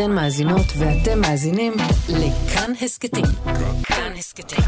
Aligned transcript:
אתן 0.00 0.12
מאזינות 0.12 0.66
ואתם 0.78 1.20
מאזינים 1.20 1.72
לכאן 2.08 2.72
הסכתים. 2.82 3.24
כאן 3.84 4.12
הסכתים, 4.18 4.64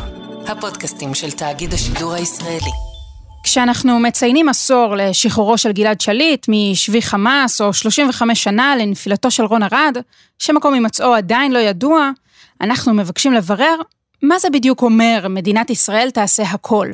הפודקאסטים 0.47 1.15
של 1.15 1.31
תאגיד 1.31 1.75
השידור 1.75 2.13
הישראלי. 2.13 2.71
כשאנחנו 3.45 3.99
מציינים 3.99 4.49
עשור 4.49 4.95
לשחרורו 4.97 5.59
של 5.59 5.73
גלעד 5.73 6.01
שליט 6.01 6.47
משבי 6.49 7.03
חמאס, 7.03 7.61
או 7.61 7.73
35 7.73 8.43
שנה 8.43 8.77
לנפילתו 8.77 9.31
של 9.31 9.45
רון 9.45 9.63
ארד, 9.63 9.97
שמקום 10.39 10.75
הימצאו 10.75 11.15
עדיין 11.15 11.53
לא 11.53 11.59
ידוע, 11.59 12.11
אנחנו 12.61 12.95
מבקשים 12.95 13.33
לברר 13.33 13.77
מה 14.23 14.39
זה 14.39 14.51
בדיוק 14.51 14.83
אומר 14.83 15.27
מדינת 15.29 15.71
ישראל 15.71 16.11
תעשה 16.11 16.43
הכל. 16.43 16.89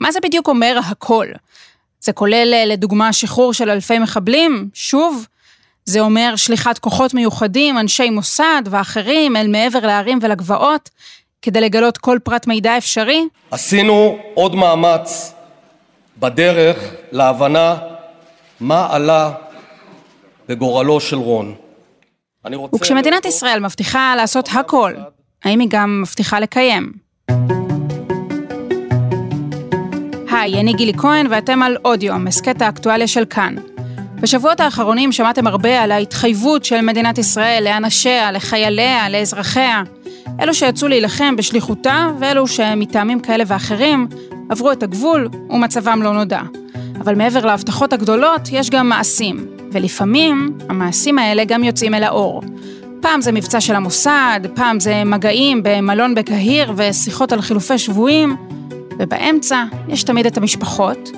מה 0.00 0.12
זה 0.12 0.18
בדיוק 0.22 0.48
אומר 0.48 0.78
הכל? 0.86 1.26
זה 2.00 2.12
כולל 2.12 2.64
לדוגמה 2.66 3.12
שחרור 3.12 3.52
של 3.52 3.70
אלפי 3.70 3.98
מחבלים? 3.98 4.68
שוב? 4.74 5.26
זה 5.86 6.00
אומר 6.00 6.36
שליחת 6.36 6.78
כוחות 6.78 7.14
מיוחדים, 7.14 7.78
אנשי 7.78 8.10
מוסד 8.10 8.62
ואחרים 8.70 9.36
אל 9.36 9.48
מעבר 9.48 9.86
להרים 9.86 10.18
ולגבעות, 10.22 10.90
כדי 11.42 11.60
לגלות 11.60 11.98
כל 11.98 12.18
פרט 12.24 12.46
מידע 12.46 12.78
אפשרי? 12.78 13.28
עשינו 13.50 14.18
עוד 14.34 14.54
מאמץ 14.54 15.32
בדרך 16.18 16.78
להבנה 17.12 17.76
מה 18.60 18.86
עלה 18.90 19.32
בגורלו 20.48 21.00
של 21.00 21.16
רון. 21.16 21.54
וכשמדינת 22.74 23.24
ישראל 23.24 23.60
מבטיחה 23.60 24.14
לעשות 24.16 24.48
הכל, 24.52 24.92
האם 25.44 25.60
היא 25.60 25.68
גם 25.70 26.02
מבטיחה 26.02 26.40
לקיים? 26.40 26.92
היי, 30.30 30.60
אני 30.60 30.72
גילי 30.72 30.92
כהן 30.98 31.26
ואתם 31.30 31.62
על 31.62 31.76
עוד 31.82 32.02
יום, 32.02 32.26
הסכת 32.26 32.62
האקטואליה 32.62 33.06
של 33.06 33.24
כאן. 33.24 33.54
בשבועות 34.20 34.60
האחרונים 34.60 35.12
שמעתם 35.12 35.46
הרבה 35.46 35.82
על 35.82 35.92
ההתחייבות 35.92 36.64
של 36.64 36.80
מדינת 36.80 37.18
ישראל 37.18 37.64
לאנשיה, 37.64 38.32
לחייליה, 38.32 39.08
לאזרחיה. 39.08 39.82
אלו 40.40 40.54
שיצאו 40.54 40.88
להילחם 40.88 41.36
בשליחותה 41.36 42.08
ואלו 42.18 42.46
שמטעמים 42.46 43.20
כאלה 43.20 43.44
ואחרים 43.46 44.06
עברו 44.48 44.72
את 44.72 44.82
הגבול 44.82 45.28
ומצבם 45.50 46.02
לא 46.02 46.12
נודע. 46.12 46.40
אבל 47.00 47.14
מעבר 47.14 47.46
להבטחות 47.46 47.92
הגדולות 47.92 48.40
יש 48.52 48.70
גם 48.70 48.88
מעשים, 48.88 49.46
ולפעמים 49.72 50.58
המעשים 50.68 51.18
האלה 51.18 51.44
גם 51.44 51.64
יוצאים 51.64 51.94
אל 51.94 52.04
האור. 52.04 52.42
פעם 53.00 53.20
זה 53.20 53.32
מבצע 53.32 53.60
של 53.60 53.74
המוסד, 53.74 54.40
פעם 54.54 54.80
זה 54.80 55.04
מגעים 55.04 55.60
במלון 55.62 56.14
בקהיר 56.14 56.72
ושיחות 56.76 57.32
על 57.32 57.42
חילופי 57.42 57.78
שבויים, 57.78 58.36
ובאמצע 58.98 59.64
יש 59.88 60.02
תמיד 60.02 60.26
את 60.26 60.36
המשפחות 60.36 61.10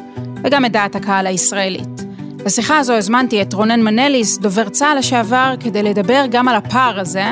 וגם 0.45 0.65
את 0.65 0.73
דעת 0.73 0.97
הקהל 0.97 1.27
הישראלית. 1.27 2.08
בשיחה 2.49 2.79
הזו 2.79 2.93
הזמנתי 2.93 3.43
את 3.43 3.55
רונן 3.55 3.81
מנליס, 3.81 4.39
דובר 4.39 4.69
צה"ל 4.69 4.99
לשעבר, 4.99 5.55
כדי 5.61 5.83
לדבר 5.83 6.25
גם 6.31 6.49
על 6.49 6.57
הפער 6.57 7.01
הזה, 7.01 7.25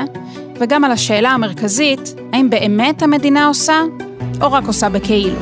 וגם 0.59 0.83
על 0.83 0.91
השאלה 0.91 1.29
המרכזית, 1.29 1.99
האם 2.33 2.49
באמת 2.49 3.01
המדינה 3.01 3.47
עושה, 3.47 3.81
או 4.41 4.51
רק 4.51 4.63
עושה 4.67 4.89
בכאילו. 4.89 5.39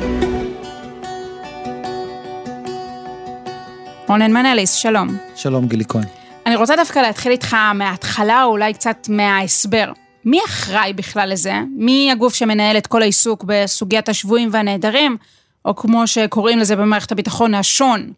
רונן 4.07 4.33
מנליס, 4.33 4.73
שלום. 4.73 5.17
שלום, 5.35 5.67
גילי 5.67 5.83
כהן. 5.89 6.03
אני 6.45 6.55
רוצה 6.55 6.75
דווקא 6.75 6.99
להתחיל 6.99 7.31
איתך 7.31 7.55
מההתחלה, 7.75 8.43
או 8.43 8.49
אולי 8.49 8.73
קצת 8.73 9.07
מההסבר. 9.09 9.91
מי 10.25 10.39
אחראי 10.45 10.93
בכלל 10.93 11.29
לזה? 11.29 11.53
מי 11.77 12.11
הגוף 12.11 12.33
שמנהל 12.33 12.77
את 12.77 12.87
כל 12.87 13.01
העיסוק 13.01 13.43
בסוגיית 13.43 14.09
השבויים 14.09 14.49
והנעדרים, 14.51 15.17
או 15.65 15.75
כמו 15.75 16.07
שקוראים 16.07 16.59
לזה 16.59 16.75
במערכת 16.75 17.11
הביטחון, 17.11 17.53
השון, 17.53 18.13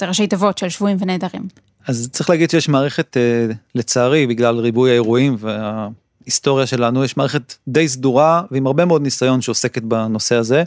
זה 0.00 0.06
ראשי 0.06 0.26
תיבות 0.26 0.58
של 0.58 0.68
שבויים 0.68 0.96
ונעדרים. 1.00 1.48
אז 1.86 2.08
צריך 2.12 2.30
להגיד 2.30 2.50
שיש 2.50 2.68
מערכת, 2.68 3.16
אה, 3.16 3.46
לצערי, 3.74 4.26
בגלל 4.26 4.58
ריבוי 4.58 4.90
האירועים 4.90 5.36
וההיסטוריה 5.38 6.66
שלנו, 6.66 7.04
יש 7.04 7.16
מערכת 7.16 7.54
די 7.68 7.88
סדורה 7.88 8.42
ועם 8.50 8.66
הרבה 8.66 8.84
מאוד 8.84 9.02
ניסיון 9.02 9.40
שעוסקת 9.40 9.82
בנושא 9.82 10.34
הזה, 10.34 10.64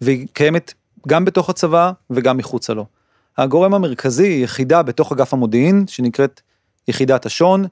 והיא 0.00 0.26
קיימת 0.32 0.74
גם 1.08 1.24
בתוך 1.24 1.50
הצבא 1.50 1.92
וגם 2.10 2.36
מחוצה 2.36 2.74
לו. 2.74 2.86
הגורם 3.38 3.74
המרכזי 3.74 4.40
יחידה 4.42 4.82
בתוך 4.82 5.12
אגף 5.12 5.34
המודיעין 5.34 5.84
שנקראת 5.86 6.40
יחידת 6.88 7.26
השון, 7.26 7.64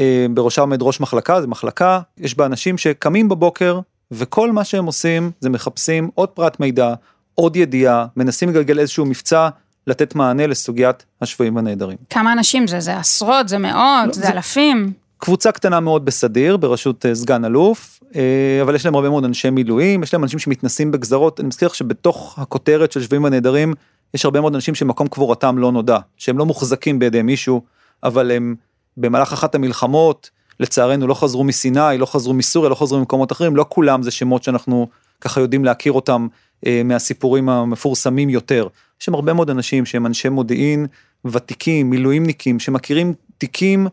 אה, 0.00 0.26
בראשה 0.34 0.60
עומד 0.60 0.82
ראש 0.82 1.00
מחלקה, 1.00 1.40
זה 1.40 1.46
מחלקה, 1.46 2.00
יש 2.18 2.36
בה 2.36 2.46
אנשים 2.46 2.78
שקמים 2.78 3.28
בבוקר 3.28 3.80
וכל 4.10 4.52
מה 4.52 4.64
שהם 4.64 4.86
עושים 4.86 5.30
זה 5.40 5.50
מחפשים 5.50 6.10
עוד 6.14 6.28
פרט 6.28 6.60
מידע, 6.60 6.94
עוד 7.34 7.56
ידיעה, 7.56 8.06
מנסים 8.16 8.48
לגלגל 8.48 8.78
איזשהו 8.78 9.06
מבצע 9.06 9.48
לתת 9.86 10.14
מענה 10.14 10.46
לסוגיית 10.46 11.04
השבויים 11.22 11.56
והנעדרים. 11.56 11.96
כמה 12.10 12.32
אנשים 12.32 12.66
זה? 12.66 12.80
זה 12.80 12.96
עשרות, 12.96 13.48
זה 13.48 13.58
מאות, 13.58 14.06
לא, 14.06 14.12
זה, 14.12 14.20
זה 14.20 14.28
אלפים? 14.28 14.92
קבוצה 15.18 15.52
קטנה 15.52 15.80
מאוד 15.80 16.04
בסדיר, 16.04 16.56
בראשות 16.56 17.06
אה, 17.06 17.14
סגן 17.14 17.44
אלוף, 17.44 18.00
אה, 18.16 18.58
אבל 18.62 18.74
יש 18.74 18.84
להם 18.84 18.94
הרבה 18.94 19.08
מאוד 19.08 19.24
אנשי 19.24 19.50
מילואים, 19.50 20.02
יש 20.02 20.14
להם 20.14 20.22
אנשים 20.22 20.38
שמתנסים 20.38 20.90
בגזרות, 20.90 21.40
אני 21.40 21.48
מזכיר 21.48 21.68
לך 21.68 21.74
שבתוך 21.74 22.38
הכותרת 22.38 22.92
של 22.92 23.02
שבויים 23.02 23.24
ונעדרים, 23.24 23.74
יש 24.14 24.24
הרבה 24.24 24.40
מאוד 24.40 24.54
אנשים 24.54 24.74
שמקום 24.74 25.08
קבורתם 25.08 25.58
לא 25.58 25.72
נודע, 25.72 25.98
שהם 26.16 26.38
לא 26.38 26.46
מוחזקים 26.46 26.98
בידי 26.98 27.22
מישהו, 27.22 27.62
אבל 28.02 28.30
הם 28.30 28.54
במהלך 28.96 29.32
אחת 29.32 29.54
המלחמות, 29.54 30.30
לצערנו 30.60 31.06
לא 31.06 31.14
חזרו 31.14 31.44
מסיני, 31.44 31.98
לא 31.98 32.06
חזרו 32.06 32.34
מסוריה, 32.34 32.70
לא 32.70 32.74
חזרו 32.74 32.98
ממקומות 32.98 33.32
אחרים, 33.32 33.56
לא 33.56 33.66
כולם 33.68 34.02
זה 34.02 34.10
שמות 34.10 34.42
שאנחנו 34.42 34.88
ככה 35.20 35.40
יודעים 35.40 35.64
להכיר 35.64 35.92
אותם 35.92 36.26
אה, 36.66 36.82
מהסיפורים 36.84 37.48
המפורסמים 37.48 38.30
יותר. 38.30 38.68
יש 39.00 39.06
שם 39.06 39.14
הרבה 39.14 39.32
מאוד 39.32 39.50
אנשים 39.50 39.86
שהם 39.86 40.06
אנשי 40.06 40.28
מודיעין, 40.28 40.86
ותיקים, 41.24 41.90
מילואימניקים, 41.90 42.60
שמכירים 42.60 43.14
תיקים 43.38 43.86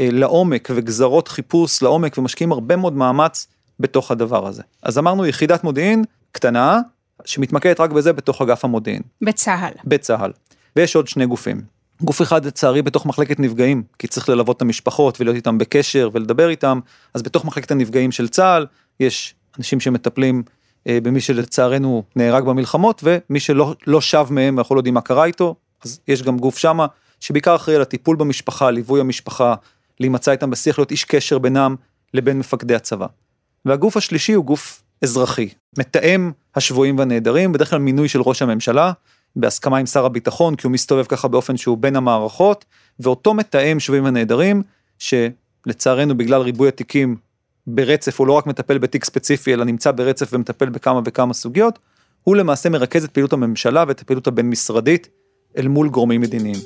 אה, 0.00 0.08
לעומק 0.12 0.68
וגזרות 0.74 1.28
חיפוש 1.28 1.82
לעומק 1.82 2.18
ומשקיעים 2.18 2.52
הרבה 2.52 2.76
מאוד 2.76 2.92
מאמץ 2.92 3.46
בתוך 3.80 4.10
הדבר 4.10 4.46
הזה. 4.46 4.62
אז 4.82 4.98
אמרנו 4.98 5.26
יחידת 5.26 5.64
מודיעין 5.64 6.04
קטנה, 6.32 6.80
שמתמקדת 7.24 7.80
רק 7.80 7.90
בזה 7.90 8.12
בתוך 8.12 8.42
אגף 8.42 8.64
המודיעין. 8.64 9.02
בצה"ל. 9.22 9.72
בצה"ל. 9.84 10.32
ויש 10.76 10.96
עוד 10.96 11.08
שני 11.08 11.26
גופים. 11.26 11.62
גוף 12.00 12.22
אחד 12.22 12.44
לצערי 12.44 12.82
בתוך 12.82 13.06
מחלקת 13.06 13.40
נפגעים, 13.40 13.82
כי 13.98 14.06
צריך 14.06 14.28
ללוות 14.28 14.56
את 14.56 14.62
המשפחות 14.62 15.20
ולהיות 15.20 15.36
איתם 15.36 15.58
בקשר 15.58 16.08
ולדבר 16.12 16.48
איתם, 16.48 16.80
אז 17.14 17.22
בתוך 17.22 17.44
מחלקת 17.44 17.70
הנפגעים 17.70 18.12
של 18.12 18.28
צה"ל 18.28 18.66
יש 19.00 19.34
אנשים 19.58 19.80
שמטפלים 19.80 20.42
במי 20.88 21.20
שלצערנו 21.20 22.02
נהרג 22.16 22.44
במלחמות 22.44 23.04
ומי 23.04 23.40
שלא 23.40 23.74
לא 23.86 24.00
שב 24.00 24.26
מהם 24.30 24.56
ואנחנו 24.56 24.74
לא 24.74 24.80
יודעים 24.80 24.94
מה 24.94 25.00
קרה 25.00 25.24
איתו, 25.24 25.54
אז 25.84 26.00
יש 26.08 26.22
גם 26.22 26.38
גוף 26.38 26.58
שמה 26.58 26.86
שבעיקר 27.20 27.56
אחראי 27.56 27.76
על 27.76 27.82
הטיפול 27.82 28.16
במשפחה, 28.16 28.70
ליווי 28.70 29.00
המשפחה, 29.00 29.54
להימצא 30.00 30.30
איתם 30.32 30.50
בשיח, 30.50 30.78
להיות 30.78 30.90
איש 30.90 31.04
קשר 31.04 31.38
בינם 31.38 31.76
לבין 32.14 32.38
מפקדי 32.38 32.74
הצבא. 32.74 33.06
והגוף 33.64 33.96
השלישי 33.96 34.32
הוא 34.32 34.44
גוף 34.44 34.82
אזרחי, 35.02 35.48
מתאם 35.78 36.30
השבויים 36.54 36.98
והנעדרים, 36.98 37.52
בדרך 37.52 37.70
כלל 37.70 37.78
מינוי 37.78 38.08
של 38.08 38.20
ראש 38.22 38.42
הממשלה, 38.42 38.92
בהסכמה 39.36 39.78
עם 39.78 39.86
שר 39.86 40.04
הביטחון, 40.04 40.56
כי 40.56 40.66
הוא 40.66 40.72
מסתובב 40.72 41.04
ככה 41.04 41.28
באופן 41.28 41.56
שהוא 41.56 41.78
בין 41.78 41.96
המערכות, 41.96 42.64
ואותו 43.00 43.34
מתאם 43.34 43.80
שבויים 43.80 44.04
ונעדרים, 44.04 44.62
שלצערנו 44.98 46.16
בגלל 46.16 46.40
ריבוי 46.40 46.68
התיקים 46.68 47.16
ברצף, 47.66 48.20
הוא 48.20 48.26
לא 48.26 48.32
רק 48.32 48.46
מטפל 48.46 48.78
בתיק 48.78 49.04
ספציפי, 49.04 49.54
אלא 49.54 49.64
נמצא 49.64 49.90
ברצף 49.90 50.28
ומטפל 50.32 50.68
בכמה 50.68 51.00
וכמה 51.04 51.34
סוגיות, 51.34 51.78
הוא 52.22 52.36
למעשה 52.36 52.68
מרכז 52.68 53.04
את 53.04 53.10
פעילות 53.10 53.32
הממשלה 53.32 53.84
ואת 53.88 54.00
הפעילות 54.00 54.26
הבין 54.26 54.50
משרדית 54.50 55.08
אל 55.56 55.68
מול 55.68 55.88
גורמים 55.88 56.20
מדיניים. 56.20 56.56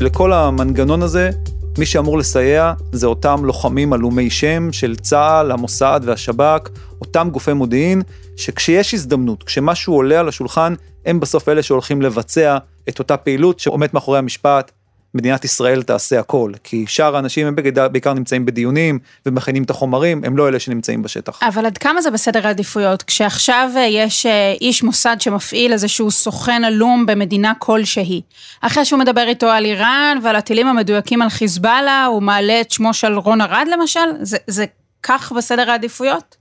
לכל 0.00 0.32
המנגנון 0.32 1.02
הזה, 1.02 1.30
מי 1.78 1.86
שאמור 1.86 2.18
לסייע 2.18 2.72
זה 2.92 3.06
אותם 3.06 3.44
לוחמים 3.44 3.92
עלומי 3.92 4.30
שם 4.30 4.72
של 4.72 4.96
צה"ל, 4.96 5.50
המוסד 5.50 6.00
והשב"כ, 6.04 6.68
אותם 7.00 7.28
גופי 7.32 7.52
מודיעין, 7.52 8.02
שכשיש 8.36 8.94
הזדמנות, 8.94 9.42
כשמשהו 9.42 9.94
עולה 9.94 10.20
על 10.20 10.28
השולחן, 10.28 10.74
הם 11.06 11.20
בסוף 11.20 11.48
אלה 11.48 11.62
שהולכים 11.62 12.02
לבצע 12.02 12.58
את 12.88 12.98
אותה 12.98 13.16
פעילות 13.16 13.60
שעומדת 13.60 13.94
מאחורי 13.94 14.18
המשפט, 14.18 14.72
מדינת 15.18 15.44
ישראל 15.44 15.82
תעשה 15.82 16.20
הכל, 16.20 16.52
כי 16.64 16.84
שאר 16.88 17.16
האנשים 17.16 17.46
הם 17.46 17.54
בעיקר 17.92 18.12
נמצאים 18.12 18.46
בדיונים 18.46 18.98
ומכינים 19.26 19.62
את 19.62 19.70
החומרים, 19.70 20.24
הם 20.24 20.36
לא 20.36 20.48
אלה 20.48 20.58
שנמצאים 20.58 21.02
בשטח. 21.02 21.38
אבל 21.42 21.66
עד 21.66 21.78
כמה 21.78 22.02
זה 22.02 22.10
בסדר 22.10 22.46
העדיפויות? 22.46 23.02
כשעכשיו 23.02 23.70
אה, 23.76 23.80
יש 23.80 24.26
אה, 24.26 24.54
איש 24.60 24.82
מוסד 24.82 25.16
שמפעיל 25.20 25.72
איזשהו 25.72 26.10
סוכן 26.10 26.64
עלום 26.64 27.06
במדינה 27.06 27.52
כלשהי, 27.58 28.22
אחרי 28.60 28.84
שהוא 28.84 28.98
מדבר 28.98 29.28
איתו 29.28 29.46
על 29.46 29.64
איראן 29.64 30.18
ועל 30.22 30.36
הטילים 30.36 30.66
המדויקים 30.66 31.22
על 31.22 31.28
חיזבאללה, 31.28 32.04
הוא 32.04 32.22
מעלה 32.22 32.60
את 32.60 32.70
שמו 32.70 32.94
של 32.94 33.12
רון 33.12 33.40
ארד 33.40 33.66
למשל? 33.72 34.08
זה, 34.22 34.36
זה 34.46 34.64
כך 35.02 35.32
בסדר 35.32 35.70
העדיפויות? 35.70 36.37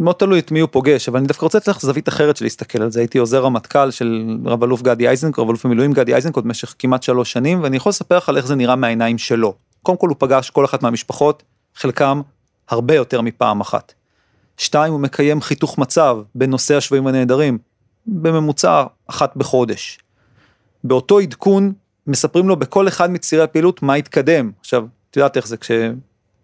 מאוד 0.00 0.16
תלוי 0.16 0.38
את 0.38 0.50
מי 0.50 0.60
הוא 0.60 0.68
פוגש, 0.72 1.08
אבל 1.08 1.18
אני 1.18 1.26
דווקא 1.26 1.44
רוצה 1.44 1.58
לתת 1.58 1.68
לך 1.68 1.80
זווית 1.80 2.08
אחרת 2.08 2.36
של 2.36 2.44
להסתכל 2.44 2.82
על 2.82 2.90
זה, 2.90 3.00
הייתי 3.00 3.18
עוזר 3.18 3.42
רמטכ"ל 3.42 3.90
של 3.90 4.38
רב 4.44 4.62
אלוף 4.62 4.82
גדי 4.82 5.08
איזנקוט, 5.08 5.38
רב 5.42 5.48
אלוף 5.48 5.66
במילואים 5.66 5.92
גדי 5.92 6.14
איזנקוט 6.14 6.44
במשך 6.44 6.74
כמעט 6.78 7.02
שלוש 7.02 7.32
שנים, 7.32 7.62
ואני 7.62 7.76
יכול 7.76 7.90
לספר 7.90 8.16
לך 8.16 8.28
על 8.28 8.36
איך 8.36 8.46
זה 8.46 8.54
נראה 8.54 8.76
מהעיניים 8.76 9.18
שלו. 9.18 9.54
קודם 9.82 9.98
כל 9.98 10.08
הוא 10.08 10.16
פגש 10.18 10.50
כל 10.50 10.64
אחת 10.64 10.82
מהמשפחות, 10.82 11.42
חלקם 11.74 12.20
הרבה 12.68 12.94
יותר 12.94 13.20
מפעם 13.20 13.60
אחת. 13.60 13.94
שתיים, 14.56 14.92
הוא 14.92 15.00
מקיים 15.00 15.40
חיתוך 15.40 15.78
מצב 15.78 16.18
בנושא 16.34 16.76
השבויים 16.76 17.06
הנעדרים, 17.06 17.58
בממוצע 18.06 18.84
אחת 19.06 19.36
בחודש. 19.36 19.98
באותו 20.84 21.18
עדכון 21.18 21.72
מספרים 22.06 22.48
לו 22.48 22.56
בכל 22.56 22.88
אחד 22.88 23.10
מצירי 23.10 23.42
הפעילות 23.42 23.82
מה 23.82 23.94
התקדם. 23.94 24.50
עכשיו, 24.60 24.86
את 25.10 25.16
יודעת 25.16 25.36
איך 25.36 25.46
זה, 25.46 25.56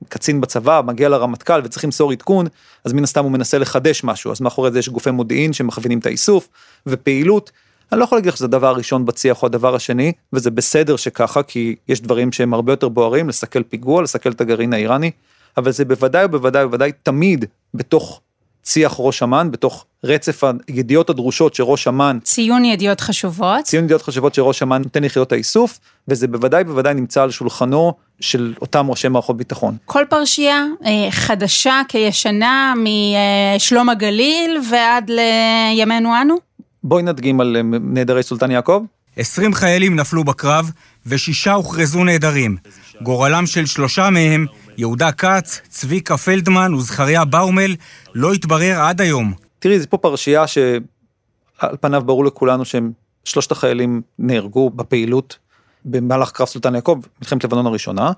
כשקצין 0.04 0.40
בצבא 0.40 0.80
מגיע 0.84 1.08
לרמטכ"ל 1.08 1.60
וצריך 1.64 1.84
למסור 1.84 2.12
עדכון, 2.12 2.46
אז 2.84 2.92
מן 2.92 3.04
הסתם 3.04 3.24
הוא 3.24 3.32
מנסה 3.32 3.58
לחדש 3.58 4.04
משהו, 4.04 4.32
אז 4.32 4.40
מאחורי 4.40 4.70
זה 4.70 4.78
יש 4.78 4.88
גופי 4.88 5.10
מודיעין 5.10 5.52
שמכווינים 5.52 5.98
את 5.98 6.06
האיסוף 6.06 6.48
ופעילות. 6.86 7.50
אני 7.92 8.00
לא 8.00 8.04
יכול 8.04 8.18
להגיד 8.18 8.28
לך 8.28 8.36
שזה 8.36 8.44
הדבר 8.44 8.66
הראשון 8.66 9.06
בצי"ח 9.06 9.42
או 9.42 9.46
הדבר 9.46 9.74
השני, 9.74 10.12
וזה 10.32 10.50
בסדר 10.50 10.96
שככה, 10.96 11.42
כי 11.42 11.76
יש 11.88 12.00
דברים 12.00 12.32
שהם 12.32 12.54
הרבה 12.54 12.72
יותר 12.72 12.88
בוערים, 12.88 13.28
לסכל 13.28 13.62
פיגוע, 13.62 14.02
לסכל 14.02 14.30
את 14.30 14.40
הגרעין 14.40 14.72
האיראני, 14.72 15.10
אבל 15.56 15.70
זה 15.72 15.84
בוודאי 15.84 16.24
ובוודאי 16.24 16.64
ובוודאי 16.64 16.92
תמיד 17.02 17.44
בתוך 17.74 18.20
צי"ח 18.62 18.94
ראש 18.98 19.22
אמ"ן, 19.22 19.50
בתוך 19.50 19.86
רצף 20.04 20.42
הידיעות 20.68 21.10
הדרושות 21.10 21.54
שראש 21.54 21.88
אמ"ן, 21.88 22.18
ציון 22.22 22.64
ידיעות 22.64 23.00
חשובות. 23.00 23.64
ציון 23.64 23.84
ידיעות 23.84 24.02
חשובות 24.02 24.34
שראש 24.34 24.62
אמ"ן 24.62 24.82
נותן 24.82 25.02
ליחידות 25.02 25.32
האיסוף, 25.32 25.78
וזה 26.08 26.28
בוודאי 26.28 26.64
בוודאי 26.64 26.94
נמצא 26.94 27.22
על 27.22 27.30
שולחנו 27.30 27.92
של 28.20 28.54
אותם 28.60 28.90
ראשי 28.90 29.08
מערכות 29.08 29.36
ביטחון. 29.36 29.76
כל 29.84 30.02
פרשייה 30.08 30.64
אה, 30.84 31.10
חדשה 31.10 31.80
כישנה 31.88 32.74
משלום 32.76 33.88
הגליל 33.88 34.58
ועד 34.70 35.10
לימינו 35.10 36.20
אנו? 36.22 36.36
בואי 36.84 37.02
נדגים 37.02 37.40
על 37.40 37.56
אה, 37.56 37.62
נעדרי 37.80 38.22
סולטן 38.22 38.50
יעקב. 38.50 38.82
20 39.16 39.54
חיילים 39.54 39.96
נפלו 39.96 40.24
בקרב 40.24 40.70
ושישה 41.06 41.52
הוכרזו 41.52 42.04
נעדרים. 42.04 42.56
גורלם 43.02 43.46
של 43.46 43.66
שלושה 43.66 44.10
מהם, 44.10 44.46
יהודה 44.76 45.12
כץ, 45.12 45.60
צביקה 45.68 46.16
פלדמן 46.16 46.74
וזכריה 46.74 47.24
באומל, 47.24 47.74
לא 48.14 48.32
התברר 48.32 48.80
עד 48.80 49.00
היום. 49.00 49.32
תראי, 49.58 49.80
זו 49.80 49.86
פה 49.90 49.98
פרשייה 49.98 50.46
שעל 50.46 51.76
פניו 51.80 52.02
ברור 52.06 52.24
לכולנו 52.24 52.64
שהם 52.64 52.92
שלושת 53.24 53.52
החיילים 53.52 54.02
נהרגו 54.18 54.70
בפעילות 54.70 55.38
במהלך 55.86 56.30
קרב 56.30 56.46
סולטן 56.46 56.74
יעקב, 56.74 57.00
מלחמת 57.20 57.44
לבנון 57.44 57.66
הראשונה, 57.66 58.12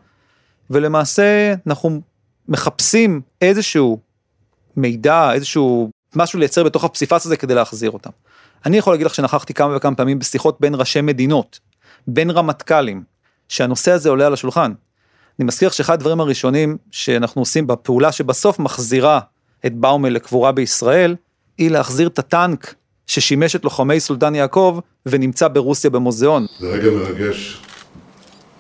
ולמעשה 0.71 1.55
אנחנו 1.67 2.01
מחפשים 2.49 3.21
איזשהו 3.43 3.99
מידע, 4.77 5.33
איזשהו 5.33 5.91
משהו 6.17 6.39
לייצר 6.39 6.65
בתוך 6.65 6.85
הפסיפס 6.85 7.27
הזה 7.27 7.37
כדי 7.37 7.55
להחזיר 7.55 7.91
אותם. 7.91 8.11
אני 8.67 8.77
יכול 8.77 8.93
להגיד 8.93 9.07
לך 9.07 9.15
שנכחתי 9.15 9.55
כמה 9.55 9.77
וכמה 9.77 9.97
פעמים 9.97 10.19
בשיחות 10.19 10.61
בין 10.61 10.75
ראשי 10.75 11.01
מדינות, 11.01 11.61
בין 12.07 12.31
רמטכ"לים, 12.31 13.03
שהנושא 13.49 13.93
הזה 13.93 14.09
עולה 14.09 14.27
על 14.27 14.33
השולחן. 14.33 14.73
אני 15.39 15.47
מזכיר 15.47 15.71
שאחד 15.71 15.95
הדברים 15.95 16.21
הראשונים 16.21 16.77
שאנחנו 16.91 17.43
עושים 17.43 17.67
בפעולה 17.67 18.13
שבסוף 18.13 18.59
מחזירה 18.59 19.21
את 19.67 19.75
באומל 19.75 20.09
לקבורה 20.09 20.53
בישראל, 20.53 21.17
היא 21.59 21.71
להחזיר 21.71 22.09
את 22.09 22.19
הטנק 22.19 22.75
ששימש 23.09 23.57
את 23.57 23.65
לוחמי 23.65 24.01
סולטן 24.01 24.35
יעקב 24.35 24.79
ונמצא 25.07 25.49
ברוסיה 25.49 25.91
במוזיאון. 25.91 26.47
זה 26.61 26.69
רגע 26.69 26.91
מרגש 26.91 27.61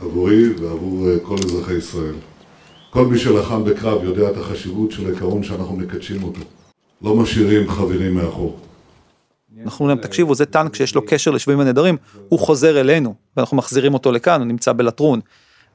עבורי 0.00 0.48
ועבור 0.52 1.08
אה, 1.08 1.18
כל 1.22 1.36
אזרחי 1.44 1.74
ישראל. 1.74 2.14
כל 2.90 3.06
מי 3.06 3.18
שלחם 3.18 3.64
בקרב 3.64 4.04
יודע 4.04 4.30
את 4.30 4.36
החשיבות 4.36 4.90
של 4.90 5.06
העיקרון 5.06 5.42
שאנחנו 5.42 5.76
מקדשים 5.76 6.22
אותו. 6.22 6.40
לא 7.02 7.14
משאירים 7.14 7.70
חברים 7.70 8.14
מאחור. 8.14 8.58
אנחנו 9.64 9.84
אומרים 9.84 9.98
להם, 9.98 10.06
תקשיבו, 10.06 10.34
זה 10.34 10.46
טנק 10.46 10.74
שיש 10.74 10.94
לו 10.94 11.06
קשר 11.06 11.30
לשבויים 11.30 11.60
ונעדרים, 11.60 11.96
הוא 12.28 12.38
חוזר 12.38 12.80
אלינו, 12.80 13.14
ואנחנו 13.36 13.56
מחזירים 13.56 13.94
אותו 13.94 14.12
לכאן, 14.12 14.40
הוא 14.40 14.48
נמצא 14.48 14.72
בלטרון. 14.72 15.20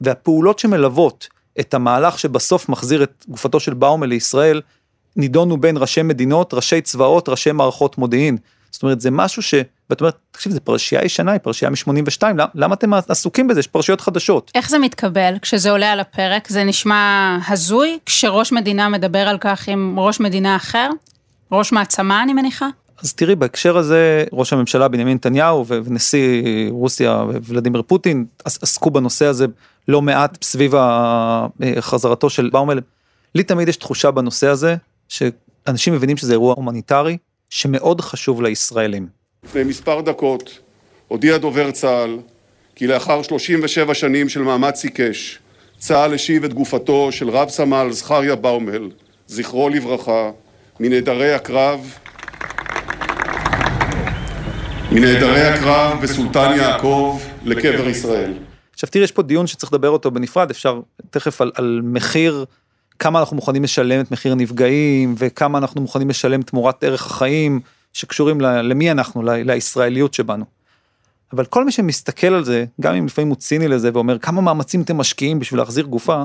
והפעולות 0.00 0.58
שמלוות 0.58 1.28
את 1.60 1.74
המהלך 1.74 2.18
שבסוף 2.18 2.68
מחזיר 2.68 3.02
את 3.02 3.24
גופתו 3.28 3.60
של 3.60 3.74
באומל 3.74 4.06
לישראל, 4.06 4.60
נידונו 5.16 5.56
בין 5.56 5.76
ראשי 5.76 6.02
מדינות, 6.02 6.54
ראשי 6.54 6.80
צבאות, 6.80 7.28
ראשי 7.28 7.52
מערכות 7.52 7.98
מודיעין. 7.98 8.36
זאת 8.74 8.82
אומרת, 8.82 9.00
זה 9.00 9.10
משהו 9.10 9.42
ש... 9.42 9.54
ואת 9.90 10.00
אומרת, 10.00 10.16
תקשיב, 10.30 10.52
זו 10.52 10.60
פרשייה 10.64 11.04
ישנה, 11.04 11.32
היא 11.32 11.40
פרשייה 11.40 11.70
מ-82, 11.70 12.22
למה, 12.22 12.44
למה 12.54 12.74
אתם 12.74 12.94
עסוקים 12.94 13.48
בזה? 13.48 13.60
יש 13.60 13.66
פרשיות 13.66 14.00
חדשות. 14.00 14.50
איך 14.54 14.70
זה 14.70 14.78
מתקבל 14.78 15.34
כשזה 15.42 15.70
עולה 15.70 15.92
על 15.92 16.00
הפרק? 16.00 16.48
זה 16.48 16.64
נשמע 16.64 17.38
הזוי 17.48 17.98
כשראש 18.06 18.52
מדינה 18.52 18.88
מדבר 18.88 19.18
על 19.18 19.38
כך 19.40 19.68
עם 19.68 19.98
ראש 19.98 20.20
מדינה 20.20 20.56
אחר? 20.56 20.90
ראש 21.52 21.72
מעצמה, 21.72 22.22
אני 22.22 22.32
מניחה? 22.32 22.68
אז 23.02 23.12
תראי, 23.12 23.34
בהקשר 23.34 23.76
הזה, 23.76 24.24
ראש 24.32 24.52
הממשלה 24.52 24.88
בנימין 24.88 25.14
נתניהו 25.14 25.66
ונשיא 25.66 26.42
רוסיה 26.70 27.24
ולדימיר 27.42 27.82
פוטין 27.82 28.24
עסקו 28.44 28.90
בנושא 28.90 29.26
הזה 29.26 29.46
לא 29.88 30.02
מעט 30.02 30.44
סביב 30.44 30.74
חזרתו 31.80 32.30
של 32.30 32.50
באומל. 32.52 32.80
לי 33.34 33.42
תמיד 33.42 33.68
יש 33.68 33.76
תחושה 33.76 34.10
בנושא 34.10 34.48
הזה, 34.48 34.76
שאנשים 35.08 35.94
מבינים 35.94 36.16
שזה 36.16 36.32
אירוע 36.32 36.54
הומניטרי, 36.56 37.16
שמאוד 37.50 38.00
חשוב 38.00 38.42
לישראלים. 38.42 39.06
לפני 39.44 39.64
מספר 39.64 40.00
דקות 40.00 40.58
הודיע 41.08 41.38
דובר 41.38 41.70
צה"ל 41.70 42.18
כי 42.76 42.86
לאחר 42.86 43.22
37 43.22 43.94
שנים 43.94 44.28
של 44.28 44.42
מאמץ 44.42 44.84
עיקש, 44.84 45.38
צה"ל 45.78 46.14
השיב 46.14 46.44
את 46.44 46.54
גופתו 46.54 47.12
של 47.12 47.30
רב 47.30 47.48
סמל 47.48 47.88
זכריה 47.90 48.36
באומל, 48.36 48.90
זכרו 49.26 49.68
לברכה, 49.68 50.30
מנעדרי 50.80 51.32
הקרב 51.32 51.98
מנעדרי 54.92 55.42
הקרב 55.42 56.02
בסולטן 56.02 56.52
יעקב 56.56 57.20
לקבר 57.44 57.88
ישראל. 57.88 58.32
עכשיו 58.72 58.88
תראה, 58.88 59.04
יש 59.04 59.12
פה 59.12 59.22
דיון 59.22 59.46
שצריך 59.46 59.72
לדבר 59.72 59.90
אותו 59.90 60.10
בנפרד, 60.10 60.50
אפשר 60.50 60.80
תכף 61.10 61.40
על, 61.40 61.52
על 61.54 61.80
מחיר, 61.84 62.44
כמה 63.04 63.20
אנחנו 63.20 63.36
מוכנים 63.36 63.62
לשלם 63.62 64.00
את 64.00 64.10
מחיר 64.10 64.32
הנפגעים, 64.32 65.14
וכמה 65.18 65.58
אנחנו 65.58 65.80
מוכנים 65.80 66.08
לשלם 66.08 66.42
תמורת 66.42 66.84
ערך 66.84 67.06
החיים, 67.06 67.60
שקשורים 67.92 68.40
למי 68.40 68.90
אנחנו, 68.90 69.22
לישראליות 69.22 70.14
שבנו. 70.14 70.44
אבל 71.32 71.44
כל 71.44 71.64
מי 71.64 71.72
שמסתכל 71.72 72.26
על 72.26 72.44
זה, 72.44 72.64
גם 72.80 72.94
אם 72.94 73.06
לפעמים 73.06 73.28
הוא 73.28 73.36
ציני 73.36 73.68
לזה 73.68 73.90
ואומר 73.94 74.18
כמה 74.18 74.40
מאמצים 74.40 74.82
אתם 74.82 74.96
משקיעים 74.96 75.38
בשביל 75.38 75.60
להחזיר 75.60 75.84
גופה, 75.84 76.22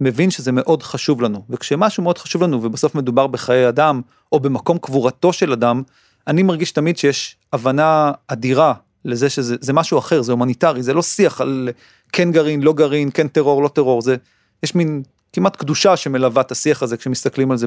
מבין 0.00 0.30
שזה 0.30 0.52
מאוד 0.52 0.82
חשוב 0.82 1.22
לנו. 1.22 1.42
וכשמשהו 1.50 2.02
מאוד 2.02 2.18
חשוב 2.18 2.42
לנו 2.42 2.62
ובסוף 2.62 2.94
מדובר 2.94 3.26
בחיי 3.26 3.68
אדם, 3.68 4.00
או 4.32 4.40
במקום 4.40 4.78
קבורתו 4.78 5.32
של 5.32 5.52
אדם, 5.52 5.82
אני 6.26 6.42
מרגיש 6.42 6.72
תמיד 6.72 6.98
שיש 6.98 7.36
הבנה 7.52 8.12
אדירה 8.28 8.74
לזה 9.04 9.30
שזה 9.30 9.72
משהו 9.72 9.98
אחר, 9.98 10.22
זה 10.22 10.32
הומניטרי, 10.32 10.82
זה 10.82 10.94
לא 10.94 11.02
שיח 11.02 11.40
על 11.40 11.68
כן 12.12 12.32
גרעין, 12.32 12.62
לא 12.62 12.72
גרעין, 12.72 13.10
כן 13.14 13.28
טרור, 13.28 13.62
לא 13.62 13.68
טרור, 13.68 14.02
זה, 14.02 14.16
יש 14.62 14.74
מין 14.74 15.02
כמעט 15.36 15.56
קדושה 15.56 15.96
שמלווה 15.96 16.42
את 16.42 16.52
השיח 16.52 16.82
הזה 16.82 16.96
כשמסתכלים 16.96 17.50
על 17.50 17.56
זה 17.56 17.66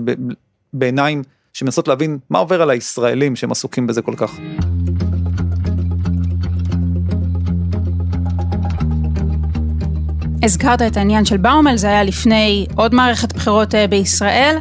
בעיניים 0.74 1.24
שמנסות 1.54 1.88
להבין 1.88 2.18
מה 2.30 2.40
עובר 2.40 2.62
על 2.62 2.70
הישראלים 2.70 3.36
שהם 3.36 3.52
עסוקים 3.52 3.88
בזה 3.88 4.02
כל 4.02 4.14
כך. 4.18 4.40
הזכרת 10.44 10.82
את 10.82 10.98
העניין 10.98 11.26
של 11.26 11.38
באומל, 11.38 11.78
זה 11.78 11.88
היה 11.88 12.04
לפני 12.04 12.68
עוד 12.76 12.96
מערכת 12.96 13.34
בחירות 13.34 13.76
אה, 13.76 13.88
בישראל. 13.88 14.58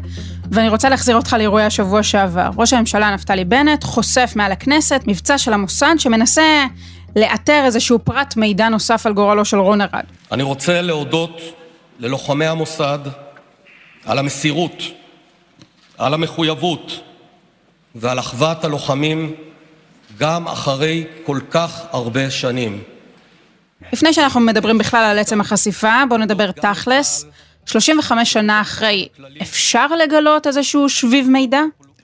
ואני 0.51 0.69
רוצה 0.69 0.89
להחזיר 0.89 1.17
אותך 1.17 1.37
לאירועי 1.39 1.65
השבוע 1.65 2.03
שעבר. 2.03 2.51
ראש 2.57 2.73
הממשלה 2.73 3.15
נפתלי 3.15 3.45
בנט 3.45 3.85
חושף 3.85 4.33
מעל 4.37 4.53
הכנסת 4.53 5.01
מבצע 5.07 5.39
של 5.39 5.53
המוסד 5.53 5.95
שמנסה 5.99 6.65
לאתר 7.17 7.63
איזשהו 7.65 7.99
פרט 7.99 8.37
מידע 8.37 8.69
נוסף 8.69 9.07
על 9.07 9.13
גורלו 9.13 9.45
של 9.45 9.59
רון 9.59 9.81
ארד. 9.81 10.05
אני 10.33 10.43
רוצה 10.43 10.83
להודות 10.83 11.58
ללוחמי 11.99 12.47
המוסד 12.47 12.99
על 14.05 14.19
המסירות, 14.19 14.83
על 15.99 16.15
המחויבות 16.15 17.01
ועל 17.95 18.19
אחוות 18.19 18.65
הלוחמים 18.65 19.35
גם 20.19 20.49
אחרי 20.49 21.05
כל 21.25 21.39
כך 21.51 21.81
הרבה 21.91 22.31
שנים. 22.31 22.83
לפני 23.93 24.13
שאנחנו 24.13 24.41
מדברים 24.41 24.79
בכלל 24.79 25.05
על 25.05 25.19
עצם 25.19 25.41
החשיפה, 25.41 26.03
בואו 26.09 26.21
נדבר 26.21 26.51
תכלס. 26.53 27.25
35 27.67 28.33
שנה 28.33 28.61
אחרי, 28.61 29.09
אפשר 29.43 29.87
לגלות 29.87 30.47
איזשהו 30.47 30.89
שביב 30.89 31.29
מידע? 31.31 31.61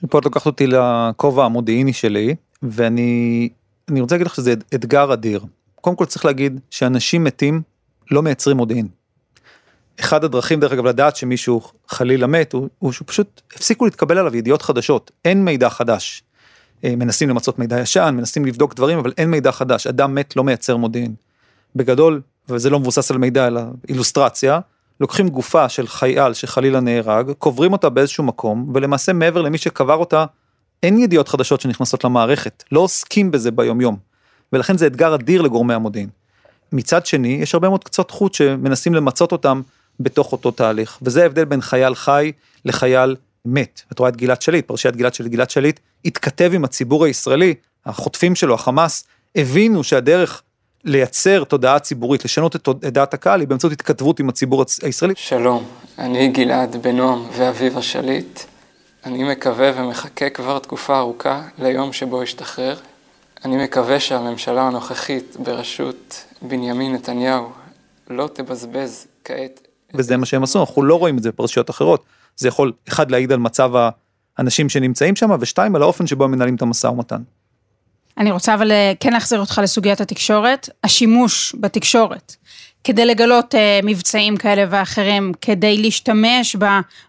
פה 0.09 0.19
את 0.19 0.25
לוקחת 0.25 0.45
אותי 0.45 0.67
לכובע 0.67 1.45
המודיעיני 1.45 1.93
שלי, 1.93 2.35
ואני 2.63 3.49
רוצה 3.99 4.15
להגיד 4.15 4.27
לך 4.27 4.35
שזה 4.35 4.53
אתגר 4.75 5.13
אדיר. 5.13 5.41
קודם 5.81 5.95
כל 5.95 6.05
צריך 6.05 6.25
להגיד 6.25 6.59
שאנשים 6.71 7.23
מתים 7.23 7.61
לא 8.11 8.21
מייצרים 8.21 8.57
מודיעין. 8.57 8.87
אחד 9.99 10.23
הדרכים 10.23 10.59
דרך 10.59 10.71
אגב 10.71 10.85
לדעת 10.85 11.15
שמישהו 11.15 11.61
חלילה 11.87 12.27
מת, 12.27 12.53
הוא, 12.53 12.69
הוא 12.79 12.91
שפשוט 12.91 13.41
הפסיקו 13.55 13.85
להתקבל 13.85 14.17
עליו 14.17 14.35
ידיעות 14.35 14.61
חדשות, 14.61 15.11
אין 15.25 15.45
מידע 15.45 15.69
חדש. 15.69 16.23
אה, 16.83 16.95
מנסים 16.95 17.29
למצות 17.29 17.59
מידע 17.59 17.79
ישן, 17.79 18.13
מנסים 18.17 18.45
לבדוק 18.45 18.73
דברים, 18.73 18.97
אבל 18.97 19.13
אין 19.17 19.31
מידע 19.31 19.51
חדש, 19.51 19.87
אדם 19.87 20.15
מת 20.15 20.35
לא 20.35 20.43
מייצר 20.43 20.77
מודיעין. 20.77 21.13
בגדול, 21.75 22.21
וזה 22.49 22.69
לא 22.69 22.79
מבוסס 22.79 23.11
על 23.11 23.17
מידע 23.17 23.47
אלא 23.47 23.61
אילוסטרציה, 23.89 24.59
לוקחים 24.99 25.29
גופה 25.29 25.69
של 25.69 25.87
חייל 25.87 26.33
שחלילה 26.33 26.79
נהרג, 26.79 27.31
קוברים 27.31 27.73
אותה 27.73 27.89
באיזשהו 27.89 28.23
מקום, 28.23 28.71
ולמעשה 28.73 29.13
מעבר 29.13 29.41
למי 29.41 29.57
שקבר 29.57 29.95
אותה, 29.95 30.25
אין 30.83 30.97
ידיעות 30.97 31.27
חדשות 31.27 31.61
שנכנסות 31.61 32.03
למערכת, 32.03 32.63
לא 32.71 32.79
עוסקים 32.79 33.31
בזה 33.31 33.51
ביום 33.51 33.81
יום. 33.81 33.97
ולכן 34.53 34.77
זה 34.77 34.87
אתגר 34.87 35.15
אדיר 35.15 35.41
לגורמי 35.41 35.73
המודיעין. 35.73 36.09
מצד 36.71 37.05
שני, 37.05 37.37
יש 37.41 37.53
הרבה 37.53 37.69
מאוד 37.69 37.83
קצות 37.83 38.11
חוט 38.11 38.33
שמנסים 38.33 38.93
למצות 38.93 39.31
אותם 39.31 39.61
בתוך 39.99 40.31
אותו 40.31 40.51
תהליך, 40.51 40.97
וזה 41.01 41.23
ההבדל 41.23 41.45
בין 41.45 41.61
חייל 41.61 41.95
חי 41.95 42.31
לחייל 42.65 43.15
מת. 43.45 43.81
את 43.91 43.99
רואה 43.99 44.09
את 44.09 44.15
גלעד 44.15 44.41
שליט, 44.41 44.67
פרשיית 44.67 44.95
גלעד 44.95 45.13
שליט, 45.13 45.31
גלעד 45.31 45.49
שליט 45.49 45.79
התכתב 46.05 46.51
עם 46.53 46.63
הציבור 46.63 47.05
הישראלי, 47.05 47.53
החוטפים 47.85 48.35
שלו, 48.35 48.53
החמאס, 48.53 49.03
הבינו 49.35 49.83
שהדרך 49.83 50.41
לייצר 50.83 51.43
תודעה 51.43 51.79
ציבורית, 51.79 52.25
לשנות 52.25 52.55
את 52.55 52.69
דעת 52.83 53.13
הקהל, 53.13 53.39
היא 53.39 53.47
באמצעות 53.47 53.73
התכתבות 53.73 54.19
עם 54.19 54.29
הציבור 54.29 54.65
הישראלי. 54.83 55.13
שלום, 55.17 55.63
אני 55.99 56.27
גלעד 56.27 56.75
בנועם 56.75 57.27
ואביב 57.31 57.77
השליט. 57.77 58.39
אני 59.05 59.23
מקווה 59.23 59.71
ומחכה 59.75 60.29
כבר 60.29 60.59
תקופה 60.59 60.97
ארוכה 60.97 61.41
ליום 61.57 61.93
שבו 61.93 62.23
אשתחרר. 62.23 62.75
אני 63.45 63.63
מקווה 63.63 63.99
שהממשלה 63.99 64.61
הנוכחית 64.61 65.37
בראשות 65.39 66.25
בנימין 66.41 66.93
נתניהו 66.93 67.49
לא 68.09 68.29
תבזבז 68.33 69.07
כעת... 69.23 69.67
וזה 69.93 70.17
מה 70.17 70.25
שהם 70.25 70.43
עשו, 70.43 70.59
אנחנו 70.59 70.83
לא 70.83 70.99
רואים 70.99 71.17
את 71.17 71.23
זה 71.23 71.31
בפרשיות 71.31 71.69
אחרות. 71.69 72.03
זה 72.37 72.47
יכול, 72.47 72.71
אחד, 72.87 73.11
להעיד 73.11 73.31
על 73.31 73.39
מצב 73.39 73.71
האנשים 74.37 74.69
שנמצאים 74.69 75.15
שם, 75.15 75.29
ושתיים, 75.39 75.75
על 75.75 75.81
האופן 75.81 76.07
שבו 76.07 76.23
הם 76.23 76.31
מנהלים 76.31 76.55
את 76.55 76.61
המשא 76.61 76.87
ומתן. 76.87 77.21
אני 78.17 78.31
רוצה 78.31 78.53
אבל 78.53 78.71
אה, 78.71 78.93
כן 78.99 79.13
להחזיר 79.13 79.39
אותך 79.39 79.61
לסוגיית 79.63 80.01
התקשורת, 80.01 80.69
השימוש 80.83 81.55
בתקשורת. 81.59 82.35
כדי 82.83 83.05
לגלות 83.05 83.55
uh, 83.55 83.57
מבצעים 83.85 84.37
כאלה 84.37 84.65
ואחרים, 84.69 85.31
כדי 85.41 85.77
להשתמש 85.77 86.55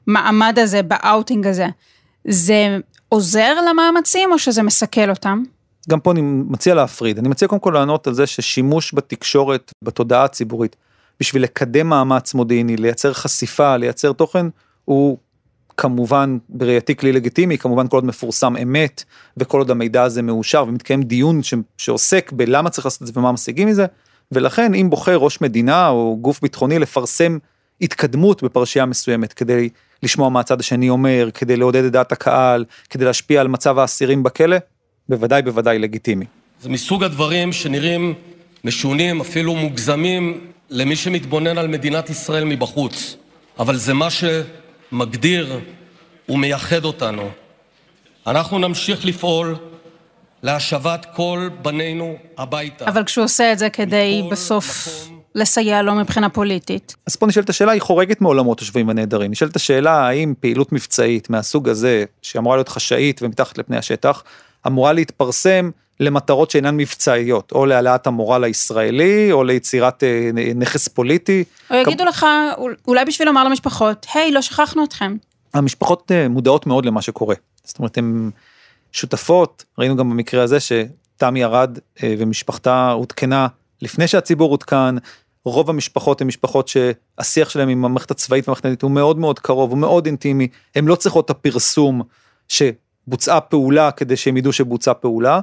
במעמד 0.07 0.59
הזה, 0.59 0.83
באאוטינג 0.83 1.47
הזה, 1.47 1.67
זה 2.25 2.79
עוזר 3.09 3.55
למאמצים 3.71 4.33
או 4.33 4.39
שזה 4.39 4.63
מסכל 4.63 5.11
אותם? 5.11 5.43
גם 5.89 6.01
פה 6.01 6.13
אני 6.13 6.21
מציע 6.23 6.75
להפריד, 6.75 7.19
אני 7.19 7.29
מציע 7.29 7.49
קודם 7.49 7.61
כל 7.61 7.71
לענות 7.75 8.07
על 8.07 8.15
זה 8.15 8.27
ששימוש 8.27 8.95
בתקשורת, 8.95 9.73
בתודעה 9.83 10.25
הציבורית, 10.25 10.77
בשביל 11.21 11.43
לקדם 11.43 11.89
מאמץ 11.89 12.35
מודיעיני, 12.35 12.77
לייצר 12.77 13.13
חשיפה, 13.13 13.77
לייצר 13.77 14.13
תוכן, 14.13 14.47
הוא 14.85 15.19
כמובן 15.77 16.39
בראייתי 16.49 16.97
כלי 16.97 17.13
לגיטימי, 17.13 17.59
כמובן 17.59 17.89
כל 17.89 17.97
עוד 17.97 18.05
מפורסם 18.05 18.57
אמת, 18.63 19.05
וכל 19.37 19.59
עוד 19.59 19.71
המידע 19.71 20.03
הזה 20.03 20.23
מאושר 20.23 20.65
ומתקיים 20.69 21.03
דיון 21.03 21.43
ש, 21.43 21.55
שעוסק 21.79 22.33
בלמה 22.33 22.71
צריך 22.71 22.87
לעשות 22.87 23.03
את 23.03 23.07
זה 23.07 23.13
ומה 23.17 23.33
משיגים 23.33 23.69
מזה, 23.69 23.87
ולכן 24.33 24.75
אם 24.75 24.91
בוחר 24.91 25.17
ראש 25.17 25.41
מדינה 25.41 25.89
או 25.89 26.19
גוף 26.21 26.41
ביטחוני 26.41 26.79
לפרסם 26.79 27.39
התקדמות 27.81 28.43
בפרשייה 28.43 28.87
מסוימת 28.87 29.33
כדי 29.33 29.69
לשמוע 30.03 30.29
מה 30.29 30.41
הצד 30.41 30.61
השני 30.61 30.89
אומר, 30.89 31.29
כדי 31.35 31.57
לעודד 31.57 31.85
את 31.85 31.93
דעת 31.93 32.13
הקהל, 32.13 32.65
כדי 32.91 33.05
להשפיע 33.05 33.41
על 33.41 33.49
מצב 33.49 33.79
האסירים 33.79 34.23
בכלא, 34.23 34.57
בוודאי 35.09 35.43
בוודאי 35.43 35.79
לגיטימי. 35.79 36.25
זה 36.61 36.69
מסוג 36.69 37.05
הדברים 37.05 37.53
שנראים 37.53 38.15
משונים, 38.65 39.21
אפילו 39.21 39.55
מוגזמים, 39.55 40.41
למי 40.71 40.97
שמתבונן 40.97 41.59
על 41.59 41.69
מדינת 41.69 42.11
ישראל 42.11 42.45
מבחוץ. 42.45 43.17
אבל 43.59 43.77
זה 43.77 43.95
מה 43.95 44.09
שמגדיר 44.11 45.61
ומייחד 46.29 46.85
אותנו. 46.85 47.29
אנחנו 48.27 48.59
נמשיך 48.59 49.05
לפעול 49.05 49.57
להשבת 50.43 51.07
כל 51.15 51.49
בנינו 51.63 52.17
הביתה. 52.39 52.85
אבל 52.85 53.05
כשהוא 53.05 53.25
עושה 53.25 53.53
את 53.53 53.59
זה 53.59 53.71
כדי 53.71 54.23
בסוף 54.31 54.89
מקום... 55.07 55.21
לסייע 55.35 55.83
לו 55.83 55.95
מבחינה 55.95 56.29
פוליטית. 56.29 56.97
אז 57.07 57.17
פה 57.17 57.27
נשאלת 57.27 57.49
השאלה, 57.49 57.73
היא 57.73 57.81
חורגת 57.81 58.21
מעולמות 58.21 58.61
השבויים 58.61 58.91
הנעדרים. 58.91 59.31
נשאלת 59.31 59.57
השאלה, 59.57 60.09
האם 60.09 60.35
פעילות 60.41 60.73
מבצעית 60.73 61.31
מהסוג 61.31 61.69
הזה, 61.69 62.05
שאמורה 62.23 62.57
להיות 62.57 62.69
חשאית 62.69 63.23
ומתחת 63.23 63.59
לפני 63.59 63.77
השטח, 63.77 64.23
אמורה 64.67 64.93
להתפרסם 64.93 65.71
למטרות 66.01 66.51
שאינן 66.51 66.77
מבצעיות, 66.77 67.53
או 67.53 67.67
להעלאת 67.67 68.07
המורל 68.07 68.45
הישראלי, 68.45 69.33
או 69.33 69.45
ליצירת 69.45 70.05
אה, 70.05 70.31
נכס 70.55 70.89
פוליטי. 70.89 71.45
או 71.71 71.77
יגידו 71.77 72.05
כ... 72.05 72.09
לך, 72.09 72.27
אולי 72.89 73.05
בשביל 73.05 73.29
לומר 73.29 73.45
למשפחות, 73.45 74.07
היי, 74.15 74.33
לא 74.33 74.43
שכחנו 74.43 74.85
אתכם. 74.85 75.17
המשפחות 75.55 76.13
אה, 76.13 76.29
מודעות 76.29 76.67
מאוד 76.67 76.87
למה 76.87 77.03
שקורה. 77.03 77.35
זאת 77.65 77.79
אומרת, 77.79 77.99
הן 77.99 78.31
שותפות, 78.93 79.65
ראינו 79.79 79.97
גם 79.97 80.11
במקרה 80.11 80.43
הזה 80.43 80.59
שתמי 80.61 81.45
ארד 81.45 81.79
אה, 82.03 82.15
ומשפחתה 82.19 82.91
עודכנה 82.91 83.47
לפני 83.83 84.09
שהציבור 84.09 84.51
עודכן, 84.51 84.95
רוב 85.45 85.71
המשפחות 85.71 86.21
הן 86.21 86.27
משפחות 86.27 86.69
שהשיח 86.69 87.49
שלהם 87.49 87.69
עם 87.69 87.85
המערכת 87.85 88.11
הצבאית 88.11 88.49
והמערכת 88.49 88.65
הדתית 88.65 88.83
הוא 88.83 88.91
מאוד 88.91 89.19
מאוד 89.19 89.39
קרוב, 89.39 89.71
הוא 89.71 89.79
מאוד 89.79 90.07
אינטימי, 90.07 90.49
הן 90.75 90.85
לא 90.85 90.95
צריכות 90.95 91.25
את 91.25 91.31
הפרסום 91.31 92.03
שבוצעה 92.49 93.41
פעולה 93.41 93.91
כדי 93.91 94.17
שהם 94.17 94.37
ידעו 94.37 94.53
שבוצעה 94.53 94.95
פעולה, 94.95 95.41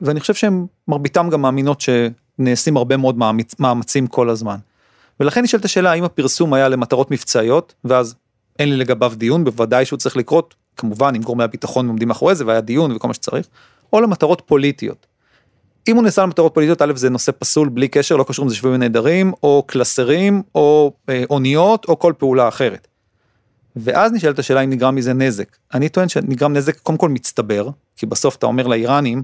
ואני 0.00 0.20
חושב 0.20 0.34
שהם 0.34 0.66
מרביתם 0.88 1.28
גם 1.30 1.42
מאמינות 1.42 1.80
שנעשים 1.80 2.76
הרבה 2.76 2.96
מאוד 2.96 3.18
מאמצ, 3.18 3.60
מאמצים 3.60 4.06
כל 4.06 4.30
הזמן. 4.30 4.56
ולכן 5.20 5.42
נשאלת 5.42 5.64
השאלה 5.64 5.90
האם 5.90 6.04
הפרסום 6.04 6.54
היה 6.54 6.68
למטרות 6.68 7.10
מבצעיות, 7.10 7.74
ואז 7.84 8.14
אין 8.58 8.68
לי 8.68 8.76
לגביו 8.76 9.12
דיון, 9.16 9.44
בוודאי 9.44 9.84
שהוא 9.84 9.98
צריך 9.98 10.16
לקרות, 10.16 10.54
כמובן 10.76 11.12
אם 11.16 11.22
גורמי 11.22 11.44
הביטחון 11.44 11.88
עומדים 11.88 12.08
מאחורי 12.08 12.34
זה 12.34 12.46
והיה 12.46 12.60
דיון 12.60 12.92
וכל 12.92 13.08
מה 13.08 13.14
שצריך, 13.14 13.46
או 13.92 14.00
למטרות 14.00 14.42
פוליטיות. 14.46 15.06
אם 15.88 15.96
הוא 15.96 16.04
נעשה 16.04 16.22
למטרות 16.22 16.54
פוליטיות, 16.54 16.82
א' 16.82 16.92
זה 16.96 17.10
נושא 17.10 17.32
פסול 17.38 17.68
בלי 17.68 17.88
קשר, 17.88 18.16
לא 18.16 18.24
קשור 18.28 18.44
אם 18.44 18.48
זה 18.48 18.56
שבויים 18.56 18.80
נהדרים, 18.80 19.32
או 19.42 19.64
קלסרים, 19.66 20.42
או 20.54 20.92
אה, 21.08 21.24
אוניות, 21.30 21.84
או 21.88 21.98
כל 21.98 22.12
פעולה 22.18 22.48
אחרת. 22.48 22.88
ואז 23.76 24.12
נשאלת 24.12 24.38
השאלה 24.38 24.60
אם 24.60 24.70
נגרם 24.70 24.94
מזה 24.94 25.12
נזק. 25.12 25.56
אני 25.74 25.88
טוען 25.88 26.08
שנגרם 26.08 26.52
נזק 26.52 26.78
קודם 26.78 26.98
כל 26.98 27.08
מצטבר, 27.08 27.68
כי 27.96 28.06
בסוף 28.06 28.36
אתה 28.36 28.46
אומר 28.46 28.66
לאיראנים, 28.66 29.22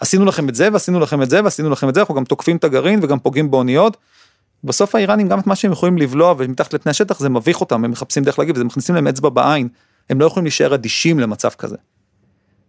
עשינו 0.00 0.24
לכם 0.24 0.48
את 0.48 0.54
זה, 0.54 0.68
ועשינו 0.72 1.00
לכם 1.00 1.22
את 1.22 1.30
זה, 1.30 1.44
ועשינו 1.44 1.70
לכם 1.70 1.88
את 1.88 1.94
זה, 1.94 2.00
אנחנו 2.00 2.14
גם 2.14 2.24
תוקפים 2.24 2.56
את 2.56 2.64
הגרעין 2.64 3.00
וגם 3.02 3.18
פוגעים 3.18 3.50
באוניות. 3.50 3.96
בסוף 4.64 4.94
האיראנים, 4.94 5.28
גם 5.28 5.38
את 5.38 5.46
מה 5.46 5.56
שהם 5.56 5.72
יכולים 5.72 5.98
לבלוע 5.98 6.34
ומתחת 6.38 6.74
לפני 6.74 6.90
השטח, 6.90 7.18
זה 7.18 7.28
מביך 7.28 7.60
אותם, 7.60 7.84
הם 7.84 7.90
מחפשים 7.90 8.22
דרך 8.24 8.38
להגיב, 8.38 8.56
וזה 8.56 8.64
מכניסים 8.64 8.94
להם 8.94 9.06
אצבע 9.06 9.28
בעין, 9.28 9.68
הם 10.10 10.20
לא 10.20 10.26
יכולים 10.26 10.44
להישאר 10.44 10.74
אדישים 10.74 11.20
למצב 11.20 11.48
כזה. 11.48 11.76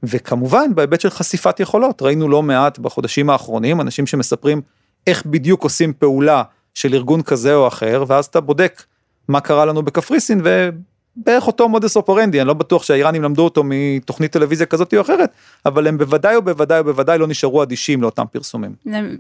וכמובן 0.04 0.76
בהיבט 0.76 1.02
של 1.02 1.10
חשיפת 1.10 1.60
יכולות, 1.60 2.02
ראינו 2.02 2.30
לא 2.30 2.44
מעט 2.44 2.80
בחודשים 2.80 3.30
האחרונים, 3.30 3.82
אנשים 3.82 4.08
שמספרים 4.08 4.62
איך 5.08 5.26
בדיוק 5.26 5.64
עושים 5.64 5.94
פעולה 5.94 6.44
של 6.74 6.94
ארגון 6.94 7.22
כזה 7.22 7.56
או 7.56 7.68
אחר, 7.68 8.04
ואז 8.08 8.26
אתה 8.26 8.42
בודק 8.42 8.84
מה 9.28 9.40
קרה 9.40 9.66
לנו 9.66 9.84
בקפריסין, 9.84 10.42
ובערך 11.18 11.48
אותו 11.48 11.70
מודס 11.70 11.96
אופרנדי, 11.96 12.42
אני 12.42 12.48
לא 12.48 12.54
בטוח 12.54 12.84
שהאיראנים 12.84 13.24
למדו 13.24 13.44
אותו 13.44 13.64
מתוכנית 13.66 14.32
טלוויזיה 14.32 14.66
כזאת 14.66 14.94
או 14.94 15.02
אחרת, 15.02 15.30
אבל 15.66 15.88
הם 15.88 15.98
בוודאי 15.98 16.38
ובוודאי 16.38 16.80
ובוודאי 16.80 17.18
לא 17.18 17.28
נשארו 17.28 17.64
אדישים 17.64 18.02
לאותם 18.02 18.24
פרסומים. 18.32 18.72